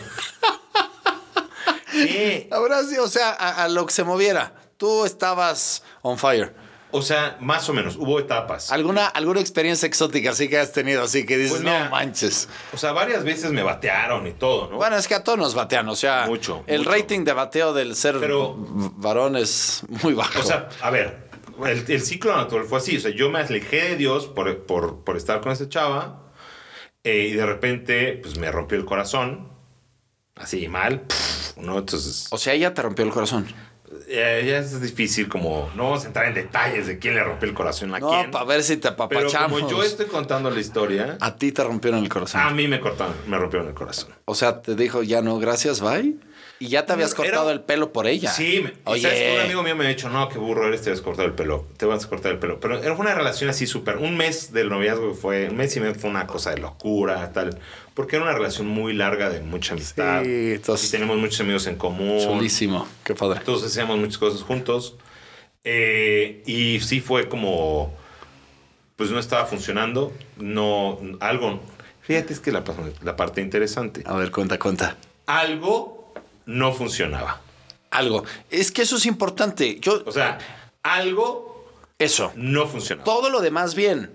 Sí, 1.91 2.49
Ahora 2.51 2.83
sí, 2.83 2.97
o 2.99 3.07
sea, 3.07 3.31
a, 3.31 3.65
a 3.65 3.69
lo 3.69 3.87
que 3.87 3.93
se 3.93 4.03
moviera. 4.03 4.53
Tú 4.77 5.05
estabas 5.05 5.85
on 6.03 6.19
fire. 6.19 6.53
O 6.97 7.03
sea, 7.03 7.37
más 7.41 7.69
o 7.69 7.73
menos, 7.73 7.97
hubo 7.97 8.19
etapas. 8.21 8.71
¿Alguna, 8.73 9.07
alguna 9.09 9.41
experiencia 9.41 9.87
exótica 9.87 10.31
así 10.31 10.49
que 10.49 10.59
has 10.59 10.73
tenido? 10.73 11.03
Así 11.03 11.27
que 11.27 11.37
dices, 11.37 11.51
Pues 11.53 11.63
mira, 11.63 11.85
no 11.85 11.91
manches. 11.91 12.49
O 12.73 12.77
sea, 12.79 12.93
varias 12.93 13.25
veces 13.25 13.51
me 13.53 13.63
batearon 13.63 14.27
y 14.27 14.33
todo, 14.33 14.71
¿no? 14.71 14.77
Bueno, 14.77 14.97
es 14.97 15.09
que 15.09 15.15
a 15.15 15.25
todos 15.25 15.39
nos 15.39 15.55
batean, 15.55 15.89
o 15.89 15.97
sea, 15.97 16.27
Mucho, 16.27 16.63
el 16.67 16.79
mucho. 16.79 16.91
rating 16.91 17.25
de 17.25 17.33
bateo 17.33 17.73
del 17.73 17.97
ser 17.97 18.19
Pero- 18.21 18.55
varón 18.57 19.37
es 19.37 19.83
muy 20.03 20.15
bajo. 20.15 20.39
O 20.39 20.43
sea, 20.43 20.69
a 20.81 20.91
ver, 20.91 21.29
el, 21.67 21.85
el 21.89 22.01
ciclo 22.03 22.37
natural 22.37 22.65
fue 22.67 22.79
así. 22.79 22.97
O 22.97 23.01
sea, 23.01 23.11
yo 23.11 23.29
me 23.31 23.41
alejé 23.41 23.83
de 23.91 23.97
Dios 23.97 24.27
por, 24.27 24.65
por, 24.65 25.03
por 25.05 25.17
estar 25.17 25.41
con 25.41 25.53
esa 25.53 25.69
chava 25.69 26.33
eh, 27.03 27.29
y 27.31 27.33
de 27.33 27.45
repente, 27.45 28.19
pues 28.23 28.39
me 28.39 28.51
rompió 28.53 28.79
el 28.79 28.85
corazón. 28.85 29.53
Así 30.37 30.67
mal, 30.67 31.05
¿no? 31.57 31.79
Entonces, 31.79 32.27
O 32.31 32.39
sea, 32.39 32.55
ella 32.55 32.75
te 32.75 32.83
rompió 32.83 33.05
el 33.05 33.13
corazón. 33.13 33.47
Eh, 34.09 34.45
ya 34.47 34.59
es 34.59 34.81
difícil 34.81 35.29
como... 35.29 35.71
No 35.75 35.85
vamos 35.85 36.05
a 36.05 36.07
entrar 36.09 36.27
en 36.27 36.35
detalles 36.35 36.87
de 36.87 36.99
quién 36.99 37.15
le 37.15 37.25
rompió 37.25 37.49
el 37.49 37.55
corazón 37.55 37.95
a 37.95 37.99
No, 37.99 38.09
quién. 38.11 38.31
para 38.31 38.45
ver 38.45 38.63
si 38.63 38.77
te 38.77 38.91
Pero 38.93 39.05
apapachamos. 39.05 39.61
como 39.61 39.71
yo 39.71 39.83
estoy 39.83 40.07
contando 40.07 40.51
la 40.51 40.61
historia, 40.61 41.17
A 41.21 41.37
ti 41.37 41.53
te 41.53 41.63
rompieron 41.65 42.01
el 42.03 42.09
corazón. 42.09 42.41
a 42.41 42.51
mí 42.51 42.69
me 42.69 42.81
cortaron, 42.81 43.15
me 43.27 43.37
rompieron 43.39 43.69
el 43.69 43.75
corazón. 43.75 44.11
O 44.25 44.35
sea, 44.35 44.61
te 44.63 44.75
dijo, 44.75 45.03
ya 45.03 45.23
no, 45.23 45.39
gracias, 45.39 45.81
bye. 45.81 46.17
Y 46.61 46.69
ya 46.69 46.87
te 46.87 46.93
habías 46.93 47.11
Era- 47.11 47.17
cortado 47.17 47.51
el 47.51 47.61
pelo 47.63 47.93
por 47.93 48.07
ella. 48.07 48.31
Sí, 48.31 48.61
me, 48.63 48.73
Oye. 48.85 49.35
un 49.35 49.41
amigo 49.43 49.63
mío 49.63 49.75
me 49.77 49.85
ha 49.85 49.89
dicho, 49.89 50.09
no, 50.09 50.29
qué 50.29 50.39
burro 50.39 50.69
eres, 50.69 50.83
te 50.83 50.91
vas 50.91 51.01
a 51.01 51.03
cortar 51.03 51.27
el 51.27 51.33
pelo, 51.33 51.67
te 51.77 51.85
vas 51.85 52.05
a 52.05 52.09
cortar 52.09 52.33
el 52.33 52.39
pelo. 52.39 52.61
Pero 52.61 52.81
era 52.83 52.93
una 52.95 53.15
relación 53.15 53.51
así 53.51 53.67
súper, 53.67 53.97
un 53.97 54.17
mes 54.17 54.53
del 54.53 54.69
noviazgo 54.69 55.15
fue, 55.15 55.49
un 55.51 55.57
mes 55.57 55.77
y 55.77 55.81
medio 55.81 55.95
fue 55.97 56.09
una 56.11 56.27
cosa 56.27 56.51
de 56.51 56.59
locura, 56.59 57.33
tal, 57.33 57.59
porque 57.95 58.17
era 58.17 58.25
una 58.25 58.35
relación 58.35 58.69
muy 58.69 58.93
larga 58.93 59.31
de 59.31 59.41
mucha 59.41 59.73
amistad. 59.75 60.23
Sí, 60.23 60.53
entonces- 60.55 60.89
y 60.89 60.93
tenemos 60.93 61.17
muchos 61.19 61.41
amigos 61.41 61.67
en 61.67 61.77
común. 61.77 62.21
Chulísimo. 62.23 62.87
Qué 63.03 63.15
padre. 63.15 63.41
Entonces 63.41 63.71
hacíamos 63.73 63.99
muchas 63.99 64.19
cosas 64.19 64.43
juntos. 64.43 64.97
Eh, 65.65 66.43
y 66.47 66.79
sí 66.81 67.01
fue 67.01 67.29
como, 67.29 67.95
pues 68.97 69.11
no 69.11 69.19
estaba 69.19 69.47
funcionando, 69.47 70.13
no, 70.37 70.99
algo, 71.21 71.61
fíjate 72.03 72.33
es 72.35 72.41
que 72.41 72.53
la, 72.53 72.63
la 73.03 73.17
parte 73.17 73.41
interesante, 73.41 74.03
A 74.05 74.15
ver, 74.15 74.31
cuenta, 74.31 74.59
cuenta. 74.59 74.97
algo 75.27 75.94
no 76.47 76.73
funcionaba. 76.73 77.41
Algo. 77.91 78.25
Es 78.51 78.73
que 78.73 78.83
eso 78.83 78.97
es 78.97 79.07
importante. 79.07 79.79
Yo, 79.81 80.03
O 80.07 80.13
sea, 80.13 80.39
algo 80.83 81.65
eso. 81.99 82.33
no 82.37 82.67
funcionaba. 82.67 83.05
Todo 83.05 83.31
lo 83.31 83.41
demás 83.41 83.75
bien. 83.75 84.11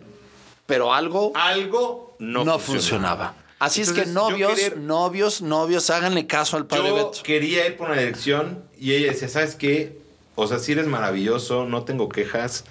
Pero 0.65 0.93
algo 0.93 1.31
Algo 1.35 2.15
no, 2.19 2.43
no, 2.45 2.59
funcionaba. 2.59 2.59
funcionaba. 2.59 3.33
Así 3.59 3.81
es 3.81 3.91
que 3.91 4.05
novios, 4.05 4.53
quería- 4.53 4.75
novios, 4.77 5.41
novios, 5.41 5.89
háganle 5.89 6.27
caso 6.27 6.55
al 6.57 6.65
padre 6.65 6.89
Yo 6.89 6.95
Beto. 6.95 7.11
quería 7.23 7.65
ir 7.67 7.75
por 7.75 7.89
una 7.89 7.99
dirección 7.99 8.63
y 8.79 8.93
ella 8.93 9.11
decía, 9.11 9.27
¿sabes 9.27 9.55
qué? 9.55 9.97
O 10.35 10.47
sea, 10.47 10.59
sí 10.59 10.71
eres 10.71 10.87
maravilloso, 10.87 11.65
no 11.65 11.83
tengo 11.83 12.07
quejas, 12.07 12.63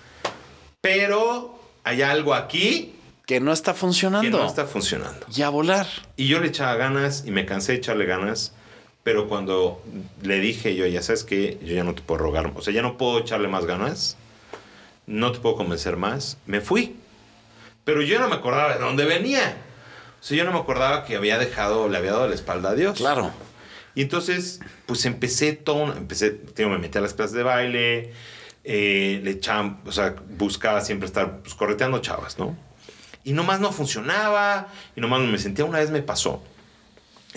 pero 0.81 1.59
hay 1.85 2.03
algo 2.03 2.35
aquí 2.35 2.95
Que 3.27 3.41
no 3.41 3.53
está 3.53 3.73
que 3.75 3.79
funcionando. 3.81 4.39
no 4.39 4.47
está 4.47 4.65
funcionando. 4.67 5.27
Y 5.35 5.43
a 5.43 5.49
volar. 5.51 5.87
Y 6.17 6.29
yo 6.29 6.41
le 6.41 6.49
echaba 6.49 6.75
ganas 6.77 7.25
y 7.27 7.31
me 7.31 7.45
cansé 7.45 7.73
de 7.73 7.79
echarle 7.79 8.07
ganas, 8.07 8.53
pero 9.09 9.27
cuando 9.27 9.83
le 10.21 10.39
dije 10.39 10.75
yo, 10.75 10.85
ya 10.85 11.01
sabes 11.01 11.25
que 11.25 11.59
yo 11.63 11.75
ya 11.75 11.83
no 11.83 11.95
te 11.95 12.03
puedo 12.03 12.19
rogar, 12.21 12.53
o 12.55 12.61
sea, 12.61 12.75
ya 12.75 12.83
no 12.83 12.99
puedo 12.99 13.21
echarle 13.21 13.49
más 13.49 13.65
ganas, 13.65 14.19
no 15.07 15.33
te 15.33 15.39
puedo 15.39 15.57
convencer 15.57 15.97
más, 15.97 16.37
me 16.45 16.61
fui. 16.61 16.95
Pero 17.85 18.03
yo 18.03 18.21
no 18.21 18.29
me 18.29 18.35
acordaba 18.35 18.75
de 18.75 18.81
dónde 18.81 19.07
venía. 19.07 19.57
O 20.21 20.23
sea, 20.23 20.37
yo 20.37 20.45
no 20.45 20.53
me 20.53 20.59
acordaba 20.59 21.07
que 21.07 21.17
había 21.17 21.39
dejado, 21.39 21.89
le 21.89 21.97
había 21.97 22.13
dado 22.13 22.29
la 22.29 22.35
espalda 22.35 22.69
a 22.69 22.75
Dios. 22.75 22.99
Claro. 22.99 23.31
Y 23.95 24.03
entonces, 24.03 24.61
pues 24.85 25.07
empecé 25.07 25.55
todo, 25.55 25.91
empecé, 25.97 26.39
digo, 26.55 26.69
me 26.69 26.77
metí 26.77 26.99
a 26.99 27.01
las 27.01 27.15
clases 27.15 27.33
de 27.33 27.45
baile, 27.45 28.13
eh, 28.63 29.23
le 29.25 29.31
echaba, 29.31 29.81
o 29.87 29.93
sea, 29.93 30.17
buscaba 30.37 30.83
siempre 30.83 31.07
estar 31.07 31.39
pues, 31.39 31.55
correteando 31.55 31.99
chavas, 32.01 32.39
¿no? 32.39 32.55
Y 33.25 33.33
nomás 33.33 33.59
no 33.59 33.73
funcionaba, 33.73 34.69
y 34.95 35.01
nomás 35.01 35.23
me 35.23 35.39
sentía, 35.39 35.65
una 35.65 35.79
vez 35.79 35.91
me 35.91 36.03
pasó, 36.03 36.43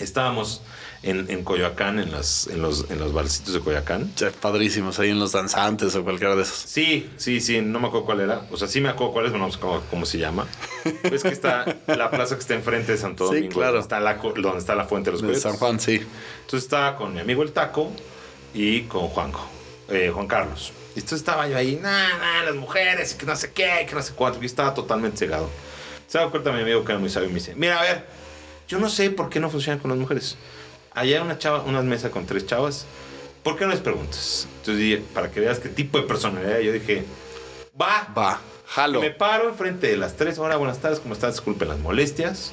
estábamos 0.04 0.62
en, 1.02 1.30
en 1.30 1.42
Coyoacán, 1.44 1.98
en, 1.98 2.12
las, 2.12 2.46
en, 2.46 2.62
los, 2.62 2.90
en 2.90 2.98
los 2.98 3.12
barcitos 3.12 3.54
de 3.54 3.60
Coyoacán. 3.60 4.14
Che, 4.14 4.30
Padrísimos 4.30 4.98
ahí 4.98 5.10
en 5.10 5.18
los 5.18 5.32
danzantes 5.32 5.94
o 5.96 6.04
cualquiera 6.04 6.36
de 6.36 6.42
esos. 6.42 6.56
Sí, 6.56 7.10
sí, 7.16 7.40
sí, 7.40 7.60
no 7.60 7.80
me 7.80 7.88
acuerdo 7.88 8.06
cuál 8.06 8.20
era. 8.20 8.46
O 8.50 8.56
sea, 8.56 8.68
sí 8.68 8.80
me 8.80 8.88
acuerdo 8.88 9.12
cuál 9.12 9.26
es, 9.26 9.32
pero 9.32 9.44
no 9.44 9.52
sé 9.52 9.58
cómo, 9.58 9.80
cómo 9.90 10.06
se 10.06 10.18
llama. 10.18 10.46
Es 11.02 11.22
que 11.22 11.28
está 11.30 11.64
la 11.86 12.10
plaza 12.10 12.34
que 12.36 12.40
está 12.40 12.54
enfrente 12.54 12.92
de 12.92 12.98
Santo 12.98 13.28
Sí, 13.28 13.34
Domingo. 13.36 13.52
claro. 13.54 13.72
Donde 13.72 13.82
está 13.82 14.00
la, 14.00 14.14
donde 14.14 14.58
está 14.58 14.74
la 14.74 14.84
fuente 14.84 15.10
de 15.10 15.18
los 15.20 15.22
De. 15.22 15.34
San 15.40 15.56
Juan, 15.56 15.80
sí. 15.80 15.94
Entonces 16.40 16.64
estaba 16.64 16.96
con 16.96 17.14
mi 17.14 17.20
amigo 17.20 17.42
el 17.42 17.52
Taco 17.52 17.90
y 18.54 18.82
con 18.82 19.08
Juanjo, 19.08 19.48
eh, 19.88 20.10
Juan 20.12 20.26
Carlos. 20.26 20.72
Y 20.94 20.98
entonces 21.00 21.20
estaba 21.20 21.48
yo 21.48 21.56
ahí, 21.56 21.78
nada, 21.82 22.18
nah, 22.18 22.44
las 22.44 22.54
mujeres, 22.54 23.14
y 23.14 23.16
que 23.18 23.24
no 23.24 23.34
sé 23.34 23.50
qué, 23.52 23.86
que 23.88 23.94
no 23.94 24.02
sé 24.02 24.12
cuánto. 24.14 24.42
Y 24.42 24.46
estaba 24.46 24.74
totalmente 24.74 25.16
cegado. 25.16 25.48
Se 26.06 26.18
da 26.18 26.28
cuenta 26.28 26.52
mi 26.52 26.60
amigo 26.60 26.84
que 26.84 26.92
era 26.92 26.98
muy 26.98 27.08
sabio 27.08 27.28
y 27.30 27.32
me 27.32 27.38
dice, 27.38 27.54
mira, 27.56 27.78
a 27.80 27.82
ver, 27.82 28.06
yo 28.72 28.78
no 28.78 28.88
sé 28.88 29.10
por 29.10 29.28
qué 29.28 29.38
no 29.38 29.50
funcionan 29.50 29.80
con 29.80 29.90
las 29.90 30.00
mujeres. 30.00 30.34
Allá 30.94 31.18
hay 31.18 31.22
una 31.22 31.38
chava, 31.38 31.62
una 31.64 31.82
mesa 31.82 32.10
con 32.10 32.24
tres 32.24 32.46
chavas. 32.46 32.86
¿Por 33.42 33.58
qué 33.58 33.66
no 33.66 33.70
les 33.70 33.80
preguntas? 33.80 34.48
Entonces 34.60 34.78
dije, 34.78 35.02
para 35.12 35.30
que 35.30 35.40
veas 35.40 35.58
qué 35.58 35.68
tipo 35.68 35.98
de 35.98 36.04
personalidad. 36.04 36.58
Yo 36.60 36.72
dije, 36.72 37.04
va. 37.78 38.10
Va, 38.16 38.40
jalo. 38.64 39.02
Me 39.02 39.10
paro 39.10 39.50
enfrente 39.50 39.88
de 39.88 39.98
las 39.98 40.16
tres. 40.16 40.38
Hola, 40.38 40.56
buenas 40.56 40.78
tardes, 40.78 41.00
¿cómo 41.00 41.12
estás? 41.12 41.34
Disculpen 41.34 41.68
las 41.68 41.80
molestias. 41.80 42.52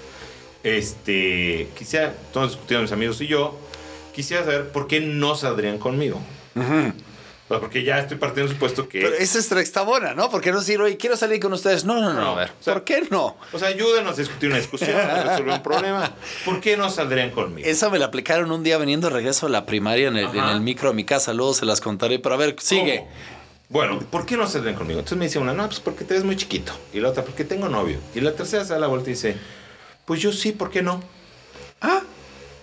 Este, 0.62 1.70
quisiera, 1.78 2.14
todos 2.34 2.50
discutiendo 2.50 2.82
mis 2.82 2.92
amigos 2.92 3.22
y 3.22 3.28
yo, 3.28 3.58
quisiera 4.14 4.44
saber 4.44 4.74
por 4.74 4.88
qué 4.88 5.00
no 5.00 5.36
saldrían 5.36 5.78
conmigo. 5.78 6.20
O 7.50 7.54
sea, 7.54 7.60
porque 7.60 7.84
ya 7.84 8.00
estoy 8.00 8.18
partiendo 8.18 8.48
del 8.48 8.56
supuesto 8.56 8.88
que... 8.88 9.02
Pero 9.02 9.16
esa 9.16 9.40
es 9.40 9.52
está 9.52 9.82
buena, 9.82 10.14
¿no? 10.14 10.30
Porque 10.30 10.52
no 10.52 10.60
decir, 10.60 10.80
oye, 10.80 10.96
quiero 10.98 11.18
salir 11.18 11.40
con 11.42 11.52
ustedes. 11.52 11.84
No, 11.84 12.00
no, 12.00 12.14
no. 12.14 12.22
No, 12.22 12.30
a 12.32 12.36
ver, 12.36 12.52
o 12.60 12.64
sea- 12.64 12.76
¿por 12.76 12.84
qué 12.84 13.08
no? 13.10 13.36
O 13.52 13.60
sea, 13.60 13.68
ayúdenos 13.70 14.14
a 14.14 14.16
discutir 14.22 14.50
una 14.50 14.60
discusión, 14.60 14.96
a 14.96 15.24
resolver 15.24 15.56
un 15.56 15.64
problema. 15.64 16.14
¿Por 16.46 16.62
qué 16.62 16.78
no 16.78 16.90
saldrían 16.90 17.32
conmigo? 17.32 17.68
Esa 17.68 17.90
me 17.90 18.00
la 18.00 18.06
aplicaron 18.06 18.52
un 18.52 18.64
día 18.64 18.78
veniendo 18.78 19.10
de 19.10 19.16
regreso 19.16 19.48
a 19.48 19.50
la 19.50 19.66
primaria 19.66 20.08
en 20.08 20.18
el, 20.18 20.26
en 20.30 20.40
Ajá. 20.40 20.52
el 20.54 20.62
micro 20.62 20.90
a 20.92 20.94
mi 20.94 21.04
casa. 21.04 21.34
Luego 21.34 21.54
se 21.54 21.66
las 21.66 21.82
contaré. 21.82 22.20
Pero 22.20 22.36
a 22.36 22.38
ver, 22.38 22.56
sigue. 22.60 23.00
¿Cómo? 23.00 23.10
Bueno, 23.70 24.00
¿por 24.00 24.26
qué 24.26 24.36
no 24.36 24.48
saldrían 24.48 24.76
conmigo? 24.76 25.00
Entonces 25.00 25.18
me 25.20 25.26
dice 25.26 25.38
una, 25.40 25.54
no, 25.54 25.68
pues 25.68 25.80
porque 25.80 26.04
te 26.04 26.14
ves 26.16 26.24
muy 26.24 26.36
chiquito. 26.36 26.72
Y 26.94 27.00
la 27.00 27.10
otra, 27.10 27.24
porque 27.24 27.44
tengo 27.44 27.70
novio. 27.70 27.98
Y 28.16 28.22
la 28.22 28.34
tercera 28.34 28.64
se 28.66 28.74
da 28.74 28.80
la 28.80 28.88
vuelta 28.88 29.10
y 29.10 29.14
dice, 29.14 29.36
pues 30.06 30.20
yo 30.22 30.32
sí, 30.32 30.52
¿por 30.54 30.72
qué 30.72 30.82
no? 30.82 31.04
Ah, 31.82 32.02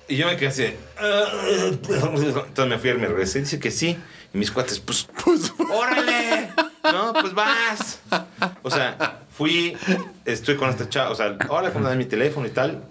Y 0.08 0.16
yo 0.16 0.26
me 0.26 0.36
quedé 0.36 0.48
así. 0.48 0.66
"Ah". 0.98 1.24
Entonces 1.70 2.66
me 2.66 2.78
fui 2.78 2.90
al 2.90 2.98
me 2.98 3.06
regresé 3.06 3.38
y 3.38 3.42
dice 3.42 3.58
que 3.60 3.70
sí. 3.70 3.96
Y 4.34 4.38
mis 4.38 4.50
cuates, 4.50 4.80
pues, 4.80 5.06
pues 5.24 5.52
órale. 5.72 6.50
No, 6.86 7.12
pues 7.14 7.34
vas. 7.34 7.98
O 8.62 8.70
sea, 8.70 9.22
fui, 9.36 9.76
estoy 10.24 10.54
con 10.56 10.70
esta 10.70 10.88
chava, 10.88 11.10
o 11.10 11.16
sea, 11.16 11.36
hola, 11.48 11.72
¿cómo 11.72 11.90
mi 11.96 12.04
teléfono 12.04 12.46
y 12.46 12.50
tal. 12.50 12.84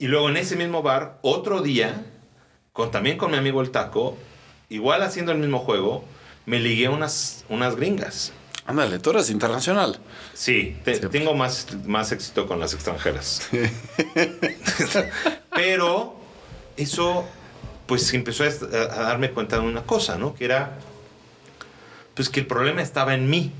Y 0.00 0.08
luego 0.08 0.28
en 0.28 0.36
ese 0.36 0.56
mismo 0.56 0.82
bar, 0.82 1.20
otro 1.22 1.62
día, 1.62 2.04
con, 2.72 2.90
también 2.90 3.16
con 3.16 3.30
mi 3.30 3.36
amigo 3.36 3.60
el 3.60 3.70
taco, 3.70 4.18
igual 4.70 5.02
haciendo 5.02 5.30
el 5.30 5.38
mismo 5.38 5.60
juego, 5.60 6.04
me 6.46 6.58
ligué 6.58 6.88
unas, 6.88 7.44
unas 7.48 7.76
gringas. 7.76 8.32
ándale, 8.66 8.98
tú 8.98 9.10
eres 9.10 9.30
internacional. 9.30 10.00
Sí, 10.34 10.76
te- 10.84 10.98
tengo 10.98 11.32
más, 11.34 11.68
más 11.86 12.10
éxito 12.10 12.48
con 12.48 12.58
las 12.58 12.74
extranjeras. 12.74 13.48
Pero 15.54 16.16
eso, 16.76 17.24
pues 17.90 18.14
empezó 18.14 18.44
a, 18.44 18.46
a 18.46 19.02
darme 19.02 19.32
cuenta 19.32 19.56
de 19.56 19.62
una 19.62 19.82
cosa, 19.82 20.16
¿no? 20.16 20.36
Que 20.36 20.44
era, 20.44 20.78
pues 22.14 22.28
que 22.28 22.38
el 22.38 22.46
problema 22.46 22.82
estaba 22.82 23.14
en 23.14 23.28
mí. 23.28 23.50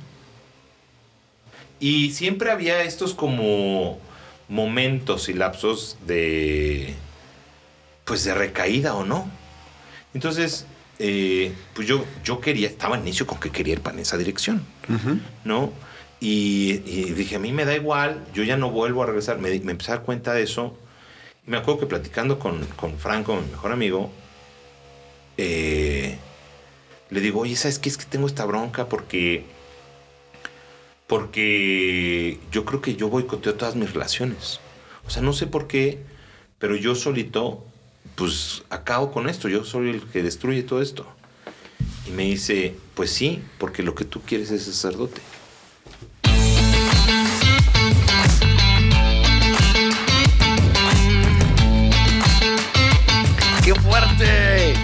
Y 1.81 2.13
siempre 2.13 2.53
había 2.53 2.85
estos 2.85 3.13
como 3.13 3.99
momentos 4.49 5.29
y 5.29 5.33
lapsos 5.33 5.99
de, 6.07 6.95
pues 8.05 8.23
de 8.23 8.33
recaída 8.33 8.95
o 8.95 9.05
no. 9.05 9.29
Entonces, 10.15 10.65
eh, 11.01 11.53
pues 11.75 11.89
yo, 11.89 12.05
yo 12.23 12.41
quería, 12.41 12.69
estaba 12.69 12.95
en 12.95 13.03
inicio 13.03 13.27
con 13.27 13.41
que 13.41 13.51
quería 13.51 13.73
ir 13.73 13.81
para 13.81 14.01
esa 14.01 14.17
dirección. 14.17 14.65
¿no? 15.43 15.73
Y, 16.21 16.83
y 16.87 17.15
dije, 17.17 17.35
a 17.35 17.41
mí 17.41 17.51
me 17.51 17.65
da 17.65 17.75
igual, 17.75 18.25
yo 18.33 18.45
ya 18.45 18.57
no 18.57 18.71
vuelvo 18.71 19.03
a 19.03 19.07
regresar. 19.07 19.39
Me, 19.39 19.59
me 19.59 19.73
empecé 19.73 19.91
a 19.91 19.97
dar 19.97 20.05
cuenta 20.05 20.35
de 20.35 20.45
eso. 20.45 20.77
Me 21.51 21.57
acuerdo 21.57 21.81
que 21.81 21.87
platicando 21.87 22.39
con, 22.39 22.65
con 22.77 22.97
Franco, 22.97 23.35
mi 23.35 23.51
mejor 23.51 23.73
amigo, 23.73 24.13
eh, 25.37 26.17
le 27.09 27.21
digo, 27.21 27.41
oye, 27.41 27.57
¿sabes 27.57 27.81
qué? 27.81 27.89
Es 27.89 27.97
que 27.97 28.05
tengo 28.05 28.29
esta 28.29 28.45
bronca 28.45 28.89
porque... 28.89 29.47
Porque 31.09 32.39
yo 32.53 32.65
creo 32.65 32.81
que 32.81 32.95
yo 32.95 33.09
boicoteo 33.09 33.55
todas 33.55 33.75
mis 33.75 33.93
relaciones. 33.93 34.61
O 35.05 35.11
sea, 35.11 35.23
no 35.23 35.33
sé 35.33 35.49
por 35.49 35.67
qué, 35.67 35.99
pero 36.61 36.77
yo 36.77 36.95
solito, 36.95 37.65
pues 38.15 38.63
acabo 38.71 39.11
con 39.11 39.29
esto. 39.29 39.49
Yo 39.49 39.65
soy 39.65 39.91
el 39.91 40.03
que 40.03 40.23
destruye 40.23 40.63
todo 40.63 40.81
esto. 40.81 41.05
Y 42.07 42.13
me 42.13 42.27
dice, 42.27 42.77
pues 42.95 43.11
sí, 43.11 43.43
porque 43.59 43.83
lo 43.83 43.97
que 43.97 44.05
tú 44.05 44.21
quieres 44.21 44.53
es 44.53 44.63
sacerdote. 44.63 45.21
Fuerte! 53.91 54.75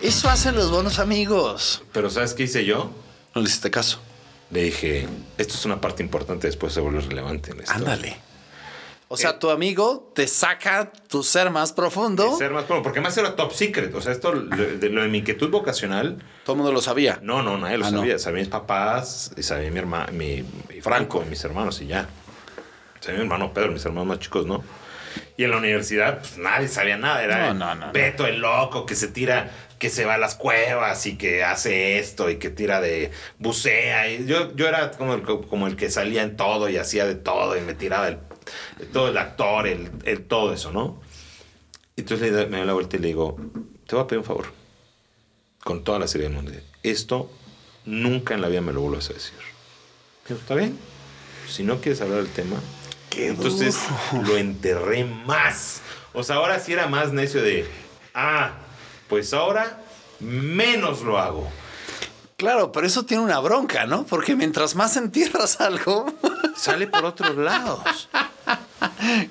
Eso 0.00 0.28
hacen 0.28 0.54
los 0.56 0.70
buenos 0.70 0.98
amigos. 0.98 1.82
Pero 1.92 2.08
¿sabes 2.10 2.32
qué 2.34 2.44
hice 2.44 2.64
yo? 2.64 2.90
No 3.34 3.42
le 3.42 3.48
hiciste 3.48 3.70
caso. 3.70 3.98
Le 4.50 4.62
dije, 4.62 5.06
esto 5.36 5.54
es 5.54 5.64
una 5.64 5.80
parte 5.80 6.02
importante, 6.02 6.46
después 6.46 6.72
se 6.72 6.80
vuelve 6.80 7.00
relevante 7.00 7.50
en 7.50 7.60
esto. 7.60 7.72
Ándale. 7.72 8.16
O 9.08 9.16
sea, 9.16 9.38
tu 9.38 9.50
amigo 9.50 10.10
te 10.14 10.26
saca 10.26 10.90
tu 11.08 11.22
ser 11.22 11.50
más 11.50 11.72
profundo. 11.72 12.36
Ser 12.36 12.50
más 12.52 12.66
bueno, 12.66 12.82
porque 12.82 13.00
más 13.00 13.16
era 13.16 13.36
top 13.36 13.52
secret. 13.52 13.94
O 13.94 14.00
sea, 14.00 14.12
esto, 14.12 14.32
lo 14.32 14.56
de, 14.56 14.88
lo 14.88 15.02
de 15.02 15.08
mi 15.08 15.18
inquietud 15.18 15.48
vocacional, 15.50 16.18
Todo 16.44 16.54
el 16.54 16.58
mundo 16.58 16.72
lo 16.72 16.80
sabía. 16.80 17.20
no, 17.22 17.42
no, 17.42 17.56
nadie 17.58 17.78
lo 17.78 17.86
Ah, 17.86 17.90
no. 17.92 17.98
sabía. 17.98 18.18
Sabían 18.18 18.40
mis 18.42 18.48
papás, 18.48 19.30
y 19.36 19.42
sabía 19.42 19.70
mi 19.70 19.78
hermano, 19.78 20.12
mi, 20.12 20.44
mi 20.68 20.80
Franco, 20.80 21.22
y 21.24 21.30
mis 21.30 21.44
hermanos, 21.44 21.80
y 21.82 21.86
ya. 21.88 22.08
Sabía 23.00 23.18
mi 23.18 23.24
hermano 23.24 23.52
Pedro, 23.52 23.70
mis 23.72 23.84
hermanos 23.84 24.08
más 24.08 24.18
chicos, 24.18 24.44
¿no? 24.46 24.64
Y 25.36 25.44
en 25.44 25.50
la 25.50 25.58
universidad, 25.58 26.18
pues 26.20 26.38
nadie 26.38 26.68
sabía 26.68 26.96
nada. 26.96 27.22
Era 27.22 27.52
No, 27.52 27.54
no, 27.54 27.74
no. 27.74 27.92
Beto 27.92 28.26
el 28.26 28.40
loco 28.40 28.86
que 28.86 28.94
se 28.94 29.08
tira, 29.08 29.50
que 29.78 29.90
se 29.90 30.04
va 30.04 30.14
a 30.14 30.18
las 30.18 30.34
cuevas 30.34 31.06
y 31.06 31.16
que 31.16 31.44
hace 31.44 31.98
esto 31.98 32.30
y 32.30 32.36
que 32.36 32.50
tira 32.50 32.80
de 32.80 33.10
bucea. 33.38 34.08
Y 34.08 34.26
yo, 34.26 34.54
yo 34.56 34.68
era 34.68 34.92
como 34.92 35.14
el, 35.14 35.22
como 35.22 35.66
el 35.66 35.76
que 35.76 35.90
salía 35.90 36.22
en 36.22 36.36
todo 36.36 36.68
y 36.68 36.76
hacía 36.76 37.06
de 37.06 37.14
todo 37.14 37.56
y 37.56 37.60
me 37.60 37.74
tiraba 37.74 38.08
el, 38.08 38.18
todo 38.92 39.08
el 39.08 39.18
actor, 39.18 39.66
el, 39.66 39.90
el 40.04 40.24
todo 40.24 40.52
eso, 40.52 40.72
¿no? 40.72 41.00
Entonces 41.96 42.30
le 42.32 42.46
me 42.46 42.58
doy 42.58 42.66
la 42.66 42.74
vuelta 42.74 42.96
y 42.96 43.00
le 43.00 43.08
digo, 43.08 43.36
te 43.86 43.96
voy 43.96 44.04
a 44.04 44.06
pedir 44.06 44.18
un 44.18 44.24
favor. 44.24 44.46
Con 45.64 45.82
toda 45.82 45.98
la 45.98 46.06
seriedad 46.06 46.30
del 46.30 46.42
mundo. 46.42 46.52
Esto 46.82 47.30
nunca 47.84 48.34
en 48.34 48.42
la 48.42 48.48
vida 48.48 48.60
me 48.60 48.72
lo 48.72 48.82
vuelvas 48.82 49.10
a 49.10 49.14
decir. 49.14 49.34
Digo, 50.28 50.38
¿está 50.40 50.54
bien? 50.54 50.78
Si 51.48 51.62
no 51.62 51.80
quieres 51.80 52.00
hablar 52.00 52.18
del 52.18 52.28
tema. 52.32 52.60
Entonces 53.18 53.78
lo 54.12 54.36
enterré 54.36 55.04
más. 55.04 55.80
O 56.12 56.22
sea, 56.22 56.36
ahora 56.36 56.60
sí 56.60 56.72
era 56.72 56.86
más 56.86 57.12
necio 57.12 57.42
de, 57.42 57.68
ah, 58.14 58.52
pues 59.08 59.32
ahora 59.34 59.80
menos 60.20 61.02
lo 61.02 61.18
hago. 61.18 61.48
Claro, 62.36 62.70
pero 62.70 62.86
eso 62.86 63.04
tiene 63.04 63.22
una 63.22 63.38
bronca, 63.38 63.86
¿no? 63.86 64.04
Porque 64.04 64.36
mientras 64.36 64.74
más 64.74 64.96
entierras 64.96 65.60
algo. 65.60 66.06
Sale 66.56 66.86
por 66.86 67.04
otros 67.04 67.36
lados. 67.36 68.08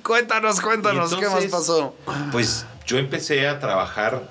cuéntanos, 0.04 0.62
cuéntanos, 0.62 1.16
¿qué 1.16 1.30
más 1.30 1.46
pasó? 1.46 1.96
Pues 2.32 2.66
yo 2.86 2.98
empecé 2.98 3.48
a 3.48 3.60
trabajar, 3.60 4.28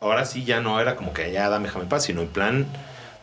ahora 0.00 0.24
sí 0.24 0.44
ya 0.44 0.60
no 0.60 0.80
era 0.80 0.96
como 0.96 1.12
que 1.12 1.32
ya 1.32 1.48
dame, 1.48 1.68
déjame 1.68 1.86
paz, 1.86 2.04
sino 2.04 2.22
en 2.22 2.28
plan, 2.28 2.66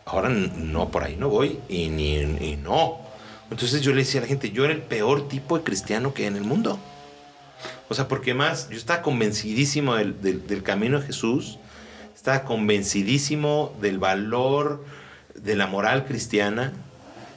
ahora 0.04 0.28
no, 0.28 0.90
por 0.90 1.04
ahí 1.04 1.16
no 1.16 1.28
voy 1.28 1.60
y 1.68 1.88
ni 1.88 2.16
y 2.16 2.56
no. 2.56 3.05
Entonces 3.50 3.82
yo 3.82 3.92
le 3.92 3.98
decía 3.98 4.20
a 4.20 4.22
la 4.22 4.28
gente, 4.28 4.50
yo 4.50 4.64
era 4.64 4.74
el 4.74 4.82
peor 4.82 5.28
tipo 5.28 5.56
de 5.56 5.64
cristiano 5.64 6.12
que 6.14 6.22
hay 6.22 6.28
en 6.28 6.36
el 6.36 6.42
mundo. 6.44 6.78
O 7.88 7.94
sea, 7.94 8.08
porque 8.08 8.34
más, 8.34 8.68
yo 8.68 8.76
estaba 8.76 9.02
convencidísimo 9.02 9.94
del, 9.94 10.20
del- 10.20 10.62
camino 10.62 11.00
de 11.00 11.06
Jesús, 11.06 11.58
estaba 12.14 12.42
convencidísimo 12.42 13.74
del 13.80 13.98
valor 13.98 14.84
de 15.36 15.54
la 15.54 15.66
moral 15.68 16.04
cristiana, 16.06 16.72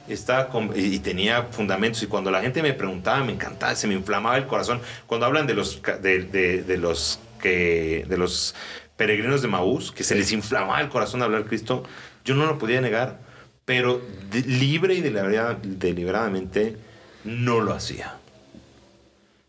estaba 0.08 0.48
y 0.74 0.98
tenía 0.98 1.44
fundamentos 1.44 2.02
y 2.02 2.06
cuando 2.08 2.32
la 2.32 2.40
gente 2.42 2.62
me 2.62 2.72
preguntaba 2.72 3.22
me 3.22 3.32
encantaba, 3.32 3.76
se 3.76 3.86
me 3.86 3.94
inflamaba 3.94 4.36
el 4.36 4.46
corazón. 4.48 4.80
Cuando 5.06 5.26
hablan 5.26 5.46
de 5.46 5.54
los 5.54 5.80
de, 6.02 6.76
los 6.80 7.20
que 7.40 8.04
de 8.08 8.18
los 8.18 8.56
peregrinos 8.96 9.42
de 9.42 9.48
Maús, 9.48 9.92
que 9.92 10.02
se 10.02 10.16
les 10.16 10.32
inflamaba 10.32 10.80
el 10.80 10.88
corazón 10.88 11.20
de 11.20 11.26
hablar 11.26 11.44
Cristo, 11.44 11.84
yo 12.24 12.34
no 12.34 12.44
lo 12.46 12.58
podía 12.58 12.80
negar, 12.80 13.20
pero 13.70 14.02
de- 14.32 14.42
libre 14.42 14.94
y 14.96 15.00
delibera- 15.00 15.56
deliberadamente 15.62 16.74
no 17.22 17.60
lo 17.60 17.72
hacía. 17.72 18.16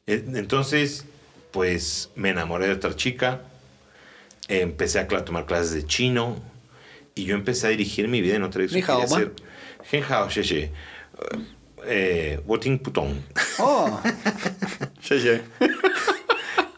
E- 0.06 0.24
Entonces, 0.36 1.06
pues 1.50 2.12
me 2.14 2.30
enamoré 2.30 2.68
de 2.68 2.74
otra 2.74 2.96
chica, 2.96 3.42
empecé 4.48 5.00
a 5.00 5.08
tomar 5.08 5.48
clases 5.48 5.74
de 5.74 5.88
chino 5.88 6.40
y 7.16 7.24
yo 7.24 7.34
empecé 7.34 7.66
a 7.66 7.70
dirigir 7.72 8.08
mi 8.10 8.22
vida 8.22 8.36
en 8.36 8.44
otra 8.44 8.62
dirección. 8.62 9.34
Xie. 10.30 10.72
Eh, 11.88 12.40
wo 12.46 12.60
ting 12.60 12.78
putong. 12.78 13.16
Oh. 13.58 14.00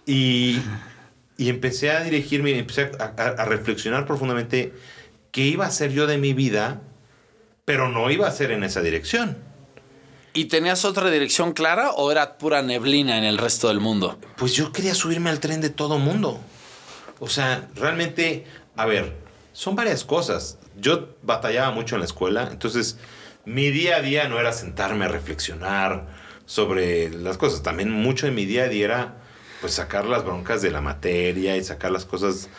Y, 0.06 0.62
y 1.38 1.50
empecé 1.50 1.92
a 1.92 2.02
dirigirme, 2.06 2.58
empecé 2.58 2.90
a, 3.00 3.04
a- 3.18 3.28
a 3.42 3.46
reflexionar 3.46 4.06
profundamente 4.06 4.72
qué 5.32 5.42
iba 5.42 5.66
a 5.66 5.68
hacer 5.68 5.92
yo 5.92 6.08
de 6.08 6.18
mi 6.18 6.32
vida, 6.34 6.82
pero 7.66 7.90
no 7.90 8.10
iba 8.10 8.28
a 8.28 8.32
ser 8.32 8.52
en 8.52 8.64
esa 8.64 8.82
dirección. 8.82 9.38
¿Y 10.34 10.46
tenías 10.46 10.84
otra 10.84 11.12
dirección 11.12 11.54
clara 11.54 11.92
o 11.92 12.12
era 12.12 12.38
pura 12.38 12.62
neblina 12.62 13.18
en 13.18 13.24
el 13.24 13.38
resto 13.38 13.68
del 13.68 13.80
mundo? 13.80 14.20
Pues 14.36 14.54
yo 14.54 14.72
quería 14.72 14.96
subirme 14.96 15.30
al 15.30 15.40
tren 15.40 15.62
de 15.62 15.70
todo 15.70 16.00
mundo. 16.00 16.40
O 17.20 17.28
sea, 17.30 17.70
realmente, 17.76 18.46
a 18.76 18.86
ver, 18.86 19.16
son 19.54 19.76
varias 19.76 20.04
cosas. 20.04 20.58
Yo 20.76 21.16
batallaba 21.22 21.72
mucho 21.72 21.96
en 21.96 22.00
la 22.00 22.06
escuela, 22.06 22.50
entonces 22.52 22.98
mi 23.46 23.70
día 23.70 23.98
a 23.98 24.02
día 24.02 24.28
no 24.28 24.40
era 24.40 24.54
sentarme 24.54 25.06
a 25.06 25.10
reflexionar 25.10 26.08
sobre 26.46 27.10
las 27.12 27.38
cosas. 27.38 27.62
También 27.62 27.92
mucho 27.92 28.26
de 28.26 28.32
mi 28.32 28.46
día 28.46 28.64
a 28.64 28.70
día 28.70 28.86
era 28.86 29.18
pues 29.62 29.74
sacar 29.74 30.06
las 30.06 30.26
broncas 30.26 30.62
de 30.62 30.72
la 30.72 30.82
materia 30.82 31.56
y 31.56 31.64
sacar 31.64 31.92
las 31.92 32.06
cosas 32.06 32.50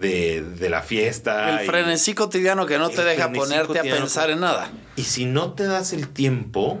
de, 0.00 0.42
de 0.42 0.70
la 0.70 0.82
fiesta. 0.82 1.60
El 1.60 1.66
frenesí 1.66 2.14
cotidiano 2.14 2.66
que 2.66 2.78
no 2.78 2.90
te 2.90 3.04
deja 3.04 3.32
ponerte 3.32 3.78
a 3.78 3.82
pensar 3.82 4.30
en 4.30 4.40
nada. 4.40 4.70
Y 4.96 5.04
si 5.04 5.24
no 5.26 5.52
te 5.54 5.64
das 5.64 5.92
el 5.92 6.08
tiempo, 6.08 6.80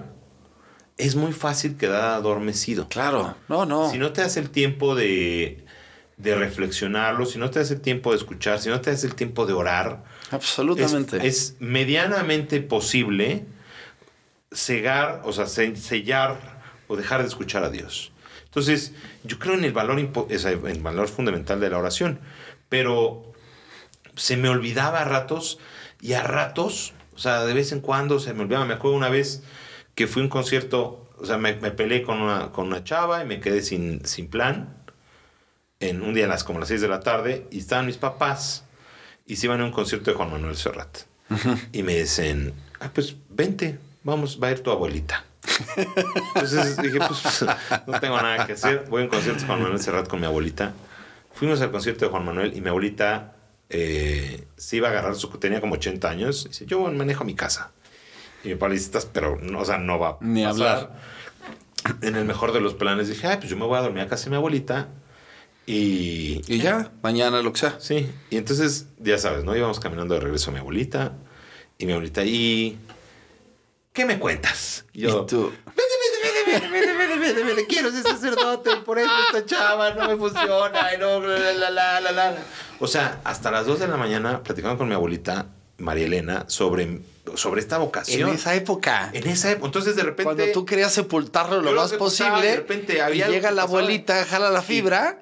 es 0.96 1.14
muy 1.14 1.32
fácil 1.32 1.76
quedar 1.76 2.14
adormecido. 2.14 2.88
Claro, 2.88 3.36
no, 3.48 3.66
no. 3.66 3.90
Si 3.90 3.98
no 3.98 4.12
te 4.12 4.20
das 4.22 4.36
el 4.36 4.50
tiempo 4.50 4.94
de, 4.94 5.64
de 6.16 6.34
reflexionarlo, 6.34 7.24
si 7.26 7.38
no 7.38 7.50
te 7.50 7.58
das 7.60 7.70
el 7.70 7.80
tiempo 7.80 8.10
de 8.10 8.16
escuchar, 8.18 8.58
si 8.60 8.68
no 8.68 8.80
te 8.80 8.90
das 8.90 9.04
el 9.04 9.14
tiempo 9.14 9.46
de 9.46 9.52
orar, 9.52 10.02
Absolutamente. 10.30 11.18
es, 11.18 11.24
es 11.24 11.56
medianamente 11.60 12.60
posible 12.60 13.44
cegar, 14.52 15.22
o 15.24 15.32
sea, 15.32 15.46
se- 15.46 15.76
sellar 15.76 16.58
o 16.88 16.96
dejar 16.96 17.22
de 17.22 17.28
escuchar 17.28 17.64
a 17.64 17.70
Dios. 17.70 18.12
Entonces, 18.44 18.92
yo 19.24 19.38
creo 19.38 19.54
en 19.54 19.64
el 19.64 19.72
valor, 19.72 19.98
o 20.14 20.38
sea, 20.38 20.50
el 20.50 20.80
valor 20.80 21.08
fundamental 21.08 21.60
de 21.60 21.70
la 21.70 21.78
oración, 21.78 22.18
pero 22.68 23.32
se 24.16 24.36
me 24.36 24.48
olvidaba 24.48 25.00
a 25.00 25.04
ratos 25.04 25.58
y 26.00 26.12
a 26.12 26.22
ratos, 26.22 26.92
o 27.14 27.18
sea, 27.18 27.44
de 27.44 27.54
vez 27.54 27.72
en 27.72 27.80
cuando 27.80 28.20
se 28.20 28.34
me 28.34 28.42
olvidaba. 28.42 28.64
Me 28.64 28.74
acuerdo 28.74 28.96
una 28.96 29.08
vez 29.08 29.42
que 29.94 30.06
fui 30.06 30.22
a 30.22 30.24
un 30.24 30.30
concierto, 30.30 31.06
o 31.18 31.26
sea, 31.26 31.38
me, 31.38 31.54
me 31.56 31.70
peleé 31.70 32.02
con 32.02 32.20
una, 32.20 32.52
con 32.52 32.66
una 32.66 32.84
chava 32.84 33.22
y 33.22 33.26
me 33.26 33.40
quedé 33.40 33.62
sin, 33.62 34.04
sin 34.06 34.28
plan 34.28 34.76
en 35.80 36.02
un 36.02 36.14
día 36.14 36.24
a 36.24 36.28
las 36.28 36.44
como 36.44 36.58
las 36.58 36.68
6 36.68 36.80
de 36.80 36.88
la 36.88 37.00
tarde 37.00 37.46
y 37.50 37.58
estaban 37.58 37.86
mis 37.86 37.96
papás 37.96 38.64
y 39.26 39.36
se 39.36 39.46
iban 39.46 39.60
a 39.60 39.64
un 39.64 39.72
concierto 39.72 40.10
de 40.10 40.16
Juan 40.16 40.30
Manuel 40.30 40.56
Serrat. 40.56 41.00
Y 41.72 41.82
me 41.82 41.94
dicen, 41.94 42.54
ah, 42.80 42.90
pues 42.92 43.16
vente, 43.28 43.78
vamos, 44.02 44.38
va 44.42 44.48
a 44.48 44.52
ir 44.52 44.60
tu 44.60 44.70
abuelita. 44.70 45.24
Entonces 46.34 46.76
dije, 46.78 46.98
pues 46.98 47.44
no 47.86 48.00
tengo 48.00 48.16
nada 48.16 48.46
que 48.46 48.54
hacer, 48.54 48.86
voy 48.88 49.02
a 49.02 49.04
un 49.04 49.10
concierto 49.10 49.42
de 49.42 49.46
Juan 49.46 49.62
Manuel 49.62 49.80
Serrat 49.80 50.08
con 50.08 50.20
mi 50.20 50.26
abuelita. 50.26 50.72
Fuimos 51.38 51.60
al 51.60 51.70
concierto 51.70 52.04
de 52.04 52.10
Juan 52.10 52.24
Manuel 52.24 52.56
y 52.56 52.60
mi 52.60 52.68
abuelita 52.68 53.36
eh, 53.70 54.46
se 54.56 54.76
iba 54.76 54.88
a 54.88 54.90
agarrar 54.90 55.14
su... 55.14 55.28
tenía 55.38 55.60
como 55.60 55.74
80 55.74 56.08
años. 56.10 56.44
Y 56.46 56.48
dice, 56.48 56.66
yo 56.66 56.80
manejo 56.90 57.24
mi 57.24 57.34
casa. 57.34 57.72
Y 58.44 58.48
mi 58.48 58.54
papá 58.54 58.68
le 58.68 58.74
dice, 58.74 58.86
"Estás, 58.86 59.06
pero, 59.06 59.38
no, 59.40 59.60
o 59.60 59.64
sea, 59.64 59.78
no 59.78 59.98
va 59.98 60.08
a 60.10 60.18
Ni 60.20 60.42
pasar". 60.44 60.76
hablar. 60.76 61.00
En 62.02 62.16
el 62.16 62.24
mejor 62.24 62.52
de 62.52 62.60
los 62.60 62.74
planes 62.74 63.08
dije, 63.08 63.26
ay, 63.28 63.36
pues 63.38 63.48
yo 63.50 63.56
me 63.56 63.64
voy 63.64 63.78
a 63.78 63.82
dormir 63.82 64.02
a 64.02 64.08
casa 64.08 64.24
de 64.24 64.30
mi 64.30 64.36
abuelita. 64.36 64.88
Y, 65.66 66.42
Y 66.48 66.58
ya, 66.58 66.90
mañana 67.02 67.40
lo 67.42 67.52
que 67.52 67.60
sea. 67.60 67.76
Sí, 67.78 68.10
y 68.30 68.36
entonces, 68.36 68.86
ya 68.98 69.18
sabes, 69.18 69.44
¿no? 69.44 69.54
Íbamos 69.56 69.78
caminando 69.80 70.14
de 70.14 70.20
regreso 70.20 70.50
a 70.50 70.54
mi 70.54 70.60
abuelita. 70.60 71.12
Y 71.78 71.86
mi 71.86 71.92
abuelita, 71.92 72.24
¿y 72.24 72.78
qué 73.92 74.04
me 74.06 74.18
cuentas? 74.18 74.86
Y 74.92 75.02
yo, 75.02 75.22
Y 75.22 75.26
tú, 75.26 75.52
vete, 77.34 77.44
vete, 77.44 77.66
quiero 77.66 77.90
ser 77.90 78.02
sacerdote, 78.02 78.76
por 78.84 78.98
eso 78.98 79.10
esta 79.26 79.44
chava 79.44 79.90
no 79.90 80.08
me 80.08 80.16
funciona, 80.16 80.94
y 80.94 80.98
no, 80.98 81.20
la, 81.20 81.52
la, 81.52 81.70
la, 81.70 82.00
la, 82.00 82.12
la. 82.12 82.34
O 82.80 82.86
sea, 82.86 83.20
hasta 83.24 83.50
las 83.50 83.66
2 83.66 83.80
de 83.80 83.88
la 83.88 83.96
mañana 83.96 84.42
platicando 84.42 84.78
con 84.78 84.88
mi 84.88 84.94
abuelita, 84.94 85.46
María 85.78 86.06
Elena, 86.06 86.44
sobre, 86.48 87.00
sobre 87.34 87.60
esta 87.60 87.78
vocación. 87.78 88.28
en 88.28 88.34
esa 88.34 88.54
época. 88.54 89.10
En 89.12 89.26
esa 89.28 89.50
época. 89.50 89.66
Entonces, 89.66 89.96
de 89.96 90.02
repente... 90.02 90.24
Cuando 90.24 90.44
tú 90.52 90.64
querías 90.64 90.92
sepultarlo 90.92 91.62
lo 91.62 91.72
más 91.72 91.92
posible, 91.92 92.48
de 92.48 92.56
repente 92.56 93.02
había 93.02 93.28
y 93.28 93.32
llega 93.32 93.50
la 93.50 93.62
abuelita, 93.62 94.24
jala 94.24 94.50
la 94.50 94.62
fibra. 94.62 95.18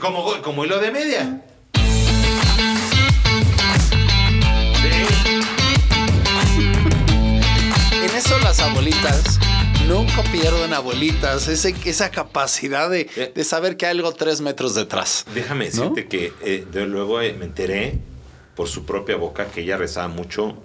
Como, 0.00 0.40
como 0.42 0.64
hilo 0.64 0.78
de 0.80 0.90
media. 0.90 1.42
En 8.02 8.14
eso 8.14 8.38
las 8.38 8.60
abuelitas 8.60 9.38
nunca 9.88 10.22
pierden 10.32 10.72
abuelitas, 10.72 11.48
ese, 11.48 11.74
esa 11.84 12.10
capacidad 12.10 12.88
de, 12.90 13.08
Eh. 13.16 13.32
de 13.34 13.44
saber 13.44 13.76
que 13.76 13.86
hay 13.86 13.92
algo 13.96 14.12
tres 14.12 14.40
metros 14.40 14.74
detrás. 14.74 15.24
Déjame 15.34 15.66
¿No? 15.66 15.70
decirte 15.90 16.06
que 16.06 16.32
eh, 16.42 16.66
de 16.70 16.86
luego 16.86 17.20
eh, 17.20 17.34
me 17.34 17.44
enteré 17.44 17.98
por 18.56 18.68
su 18.68 18.84
propia 18.84 19.16
boca 19.16 19.46
que 19.46 19.62
ella 19.62 19.76
rezaba 19.76 20.08
mucho 20.08 20.56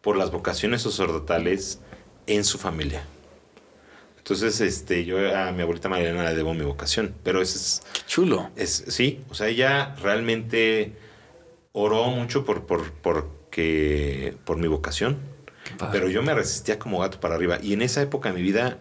por 0.00 0.16
las 0.16 0.30
vocaciones 0.30 0.82
sacerdotales 0.82 1.80
en 2.26 2.44
su 2.44 2.58
familia. 2.58 3.04
Entonces, 4.18 4.60
este, 4.62 5.04
yo 5.04 5.36
a 5.36 5.52
mi 5.52 5.62
abuelita 5.62 5.88
Mariana 5.90 6.24
le 6.24 6.34
debo 6.34 6.54
mi 6.54 6.64
vocación, 6.64 7.14
pero 7.22 7.42
es, 7.42 7.82
Qué 7.92 8.00
chulo. 8.06 8.50
es 8.56 8.84
sí, 8.88 9.20
o 9.28 9.34
sea, 9.34 9.48
ella 9.48 9.94
realmente 10.02 10.92
oró 11.72 12.06
mucho 12.06 12.44
por, 12.46 12.64
por, 12.64 12.90
porque, 12.92 14.34
por 14.44 14.56
mi 14.56 14.66
vocación. 14.66 15.18
Pero 15.92 16.08
yo 16.08 16.22
me 16.22 16.34
resistía 16.34 16.78
como 16.78 17.00
gato 17.00 17.20
para 17.20 17.34
arriba. 17.34 17.58
Y 17.62 17.72
en 17.72 17.82
esa 17.82 18.02
época 18.02 18.30
de 18.30 18.36
mi 18.36 18.42
vida 18.42 18.78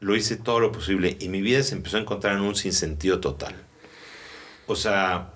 lo 0.00 0.16
hice 0.16 0.36
todo 0.36 0.60
lo 0.60 0.72
posible 0.72 1.16
y 1.20 1.28
mi 1.28 1.40
vida 1.40 1.62
se 1.62 1.74
empezó 1.74 1.96
a 1.96 2.00
encontrar 2.00 2.36
en 2.36 2.42
un 2.42 2.54
sinsentido 2.54 3.20
total. 3.20 3.54
O 4.66 4.76
sea, 4.76 5.32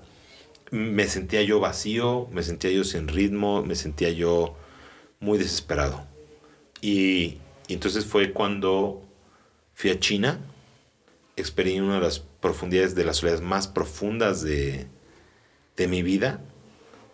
me 0.70 1.06
sentía 1.06 1.42
yo 1.42 1.60
vacío, 1.60 2.28
me 2.30 2.42
sentía 2.42 2.70
yo 2.70 2.84
sin 2.84 3.08
ritmo, 3.08 3.62
me 3.62 3.74
sentía 3.74 4.10
yo 4.10 4.56
muy 5.20 5.38
desesperado. 5.38 6.06
Y, 6.80 7.38
entonces 7.68 8.06
fue 8.06 8.32
cuando 8.32 9.02
fui 9.74 9.90
a 9.90 9.98
China, 9.98 10.40
experimenté 11.36 11.82
una 11.82 11.94
de 11.96 12.00
las 12.00 12.18
profundidades 12.18 12.94
de 12.94 13.04
las 13.04 13.18
soledades 13.18 13.42
más 13.42 13.68
profundas 13.68 14.42
de, 14.42 14.86
de 15.76 15.88
mi 15.88 16.02
vida. 16.02 16.40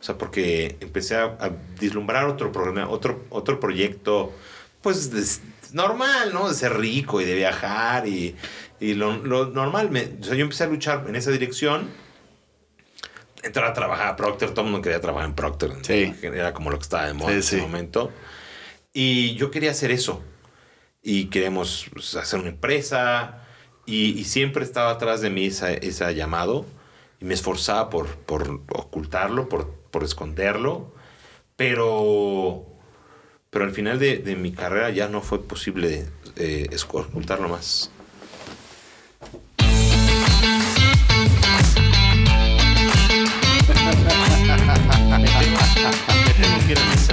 O 0.04 0.06
sea, 0.06 0.18
porque 0.18 0.76
empecé 0.80 1.16
a, 1.16 1.24
a 1.40 1.50
vislumbrar 1.80 2.26
otro 2.26 2.52
programa, 2.52 2.90
otro, 2.90 3.24
otro 3.30 3.58
proyecto, 3.58 4.34
pues 4.82 5.10
des- 5.10 5.40
normal, 5.72 6.34
¿no? 6.34 6.46
De 6.46 6.54
ser 6.54 6.76
rico 6.76 7.22
y 7.22 7.24
de 7.24 7.34
viajar 7.34 8.06
y, 8.06 8.36
y 8.80 8.92
lo, 8.92 9.16
lo 9.16 9.46
normal. 9.46 9.90
Me- 9.90 10.10
o 10.20 10.22
sea, 10.22 10.34
yo 10.34 10.42
empecé 10.42 10.64
a 10.64 10.66
luchar 10.66 11.06
en 11.08 11.16
esa 11.16 11.30
dirección. 11.30 11.88
Entrar 13.42 13.64
a 13.64 13.72
trabajar 13.72 14.08
a 14.08 14.16
Procter, 14.16 14.50
todo 14.50 14.66
el 14.66 14.70
mundo 14.72 14.82
quería 14.82 15.00
trabajar 15.00 15.26
en 15.28 15.34
Procter. 15.34 15.72
Sí. 15.80 16.14
Era 16.22 16.52
como 16.52 16.70
lo 16.70 16.76
que 16.76 16.82
estaba 16.82 17.06
de 17.06 17.14
moda 17.14 17.28
Sí, 17.28 17.32
en 17.32 17.38
ese 17.38 17.56
sí. 17.56 17.62
momento. 17.62 18.12
Y 18.92 19.36
yo 19.36 19.50
quería 19.50 19.70
hacer 19.70 19.90
eso. 19.90 20.22
Y 21.02 21.26
queremos 21.30 21.86
pues, 21.94 22.14
hacer 22.16 22.40
una 22.40 22.50
empresa. 22.50 23.42
Y, 23.86 24.18
y 24.18 24.24
siempre 24.24 24.64
estaba 24.64 24.90
atrás 24.90 25.22
de 25.22 25.30
mí 25.30 25.46
esa, 25.46 25.72
ese 25.72 26.14
llamado. 26.14 26.66
Y 27.20 27.24
me 27.24 27.32
esforzaba 27.32 27.88
por, 27.88 28.06
por 28.16 28.60
ocultarlo, 28.70 29.48
por, 29.48 29.74
por 29.94 30.02
esconderlo. 30.02 30.92
Pero, 31.56 32.66
pero 33.48 33.64
al 33.64 33.70
final 33.70 34.00
de, 34.00 34.18
de 34.18 34.34
mi 34.34 34.50
carrera 34.50 34.90
ya 34.90 35.06
no 35.06 35.20
fue 35.22 35.40
posible 35.44 36.06
eh, 36.34 36.68
ocultarlo 36.90 37.48
más. 37.48 37.90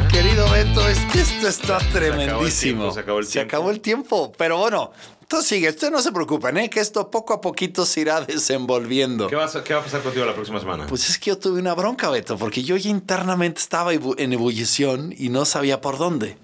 Querido 0.10 0.50
Beto, 0.52 0.88
es 0.88 1.00
que 1.12 1.20
esto 1.22 1.48
está 1.48 1.78
acabó 1.78 1.88
el 1.88 1.94
tremendísimo. 1.94 2.82
tiempo, 2.82 2.94
se 2.94 3.00
acabó 3.00 3.20
el 3.20 3.26
Se 3.26 3.32
tiempo. 3.34 3.48
acabó 3.50 3.72
el 3.72 3.80
tiempo. 3.82 4.32
Pero 4.38 4.58
bueno, 4.60 4.92
tú 5.32 5.42
sigue, 5.42 5.70
ustedes 5.70 5.92
no 5.94 6.02
se 6.02 6.12
preocupen, 6.12 6.58
¿eh? 6.58 6.70
que 6.70 6.82
esto 6.82 7.10
poco 7.10 7.34
a 7.34 7.40
poquito 7.40 7.86
se 7.86 8.02
irá 8.02 8.20
desenvolviendo. 8.22 9.28
¿Qué, 9.30 9.36
vas 9.38 9.56
a- 9.56 9.64
¿Qué 9.64 9.74
va 9.74 9.80
a 9.80 9.84
pasar 9.84 10.02
contigo 10.04 10.26
la 10.26 10.34
próxima 10.36 10.60
semana? 10.60 10.88
Pues 10.88 11.10
es 11.10 11.18
que 11.18 11.30
yo 11.30 11.38
tuve 11.38 11.60
una 11.62 11.74
bronca, 11.74 12.10
Beto, 12.10 12.38
porque 12.38 12.64
yo 12.64 12.76
ya 12.76 12.90
internamente 12.90 13.62
estaba 13.62 13.94
en 13.94 14.34
ebullición 14.34 15.16
y 15.18 15.30
no 15.30 15.46
sabía 15.46 15.80
por 15.80 15.98
dónde. 15.98 16.38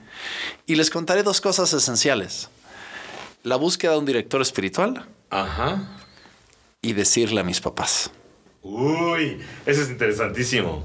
Y 0.66 0.76
les 0.76 0.90
contaré 0.90 1.22
dos 1.24 1.42
cosas 1.42 1.74
esenciales. 1.74 2.48
La 3.44 3.58
búsqueda 3.58 3.92
de 3.92 3.98
un 4.00 4.06
director 4.06 4.42
espiritual 4.42 5.06
Ajá. 5.30 6.00
y 6.82 6.94
decirle 6.94 7.42
a 7.42 7.44
mis 7.44 7.60
papás. 7.60 8.10
Uy, 8.64 9.40
eso 9.66 9.82
es 9.82 9.90
interesantísimo. 9.90 10.84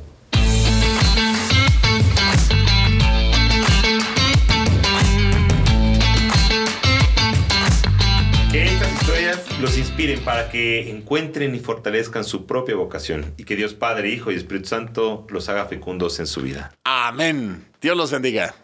Que 8.53 8.67
estas 8.67 8.93
historias 8.93 9.61
los 9.63 9.79
inspiren 9.79 10.21
para 10.21 10.51
que 10.51 10.91
encuentren 10.91 11.55
y 11.55 11.59
fortalezcan 11.59 12.23
su 12.23 12.45
propia 12.45 12.77
vocación 12.77 13.33
y 13.39 13.45
que 13.45 13.57
Dios 13.57 13.73
Padre, 13.73 14.11
Hijo 14.11 14.31
y 14.31 14.35
Espíritu 14.35 14.69
Santo 14.69 15.27
los 15.31 15.49
haga 15.49 15.65
fecundos 15.65 16.21
en 16.21 16.27
su 16.27 16.43
vida. 16.43 16.71
Amén. 16.85 17.65
Dios 17.81 17.97
los 17.97 18.11
bendiga. 18.11 18.55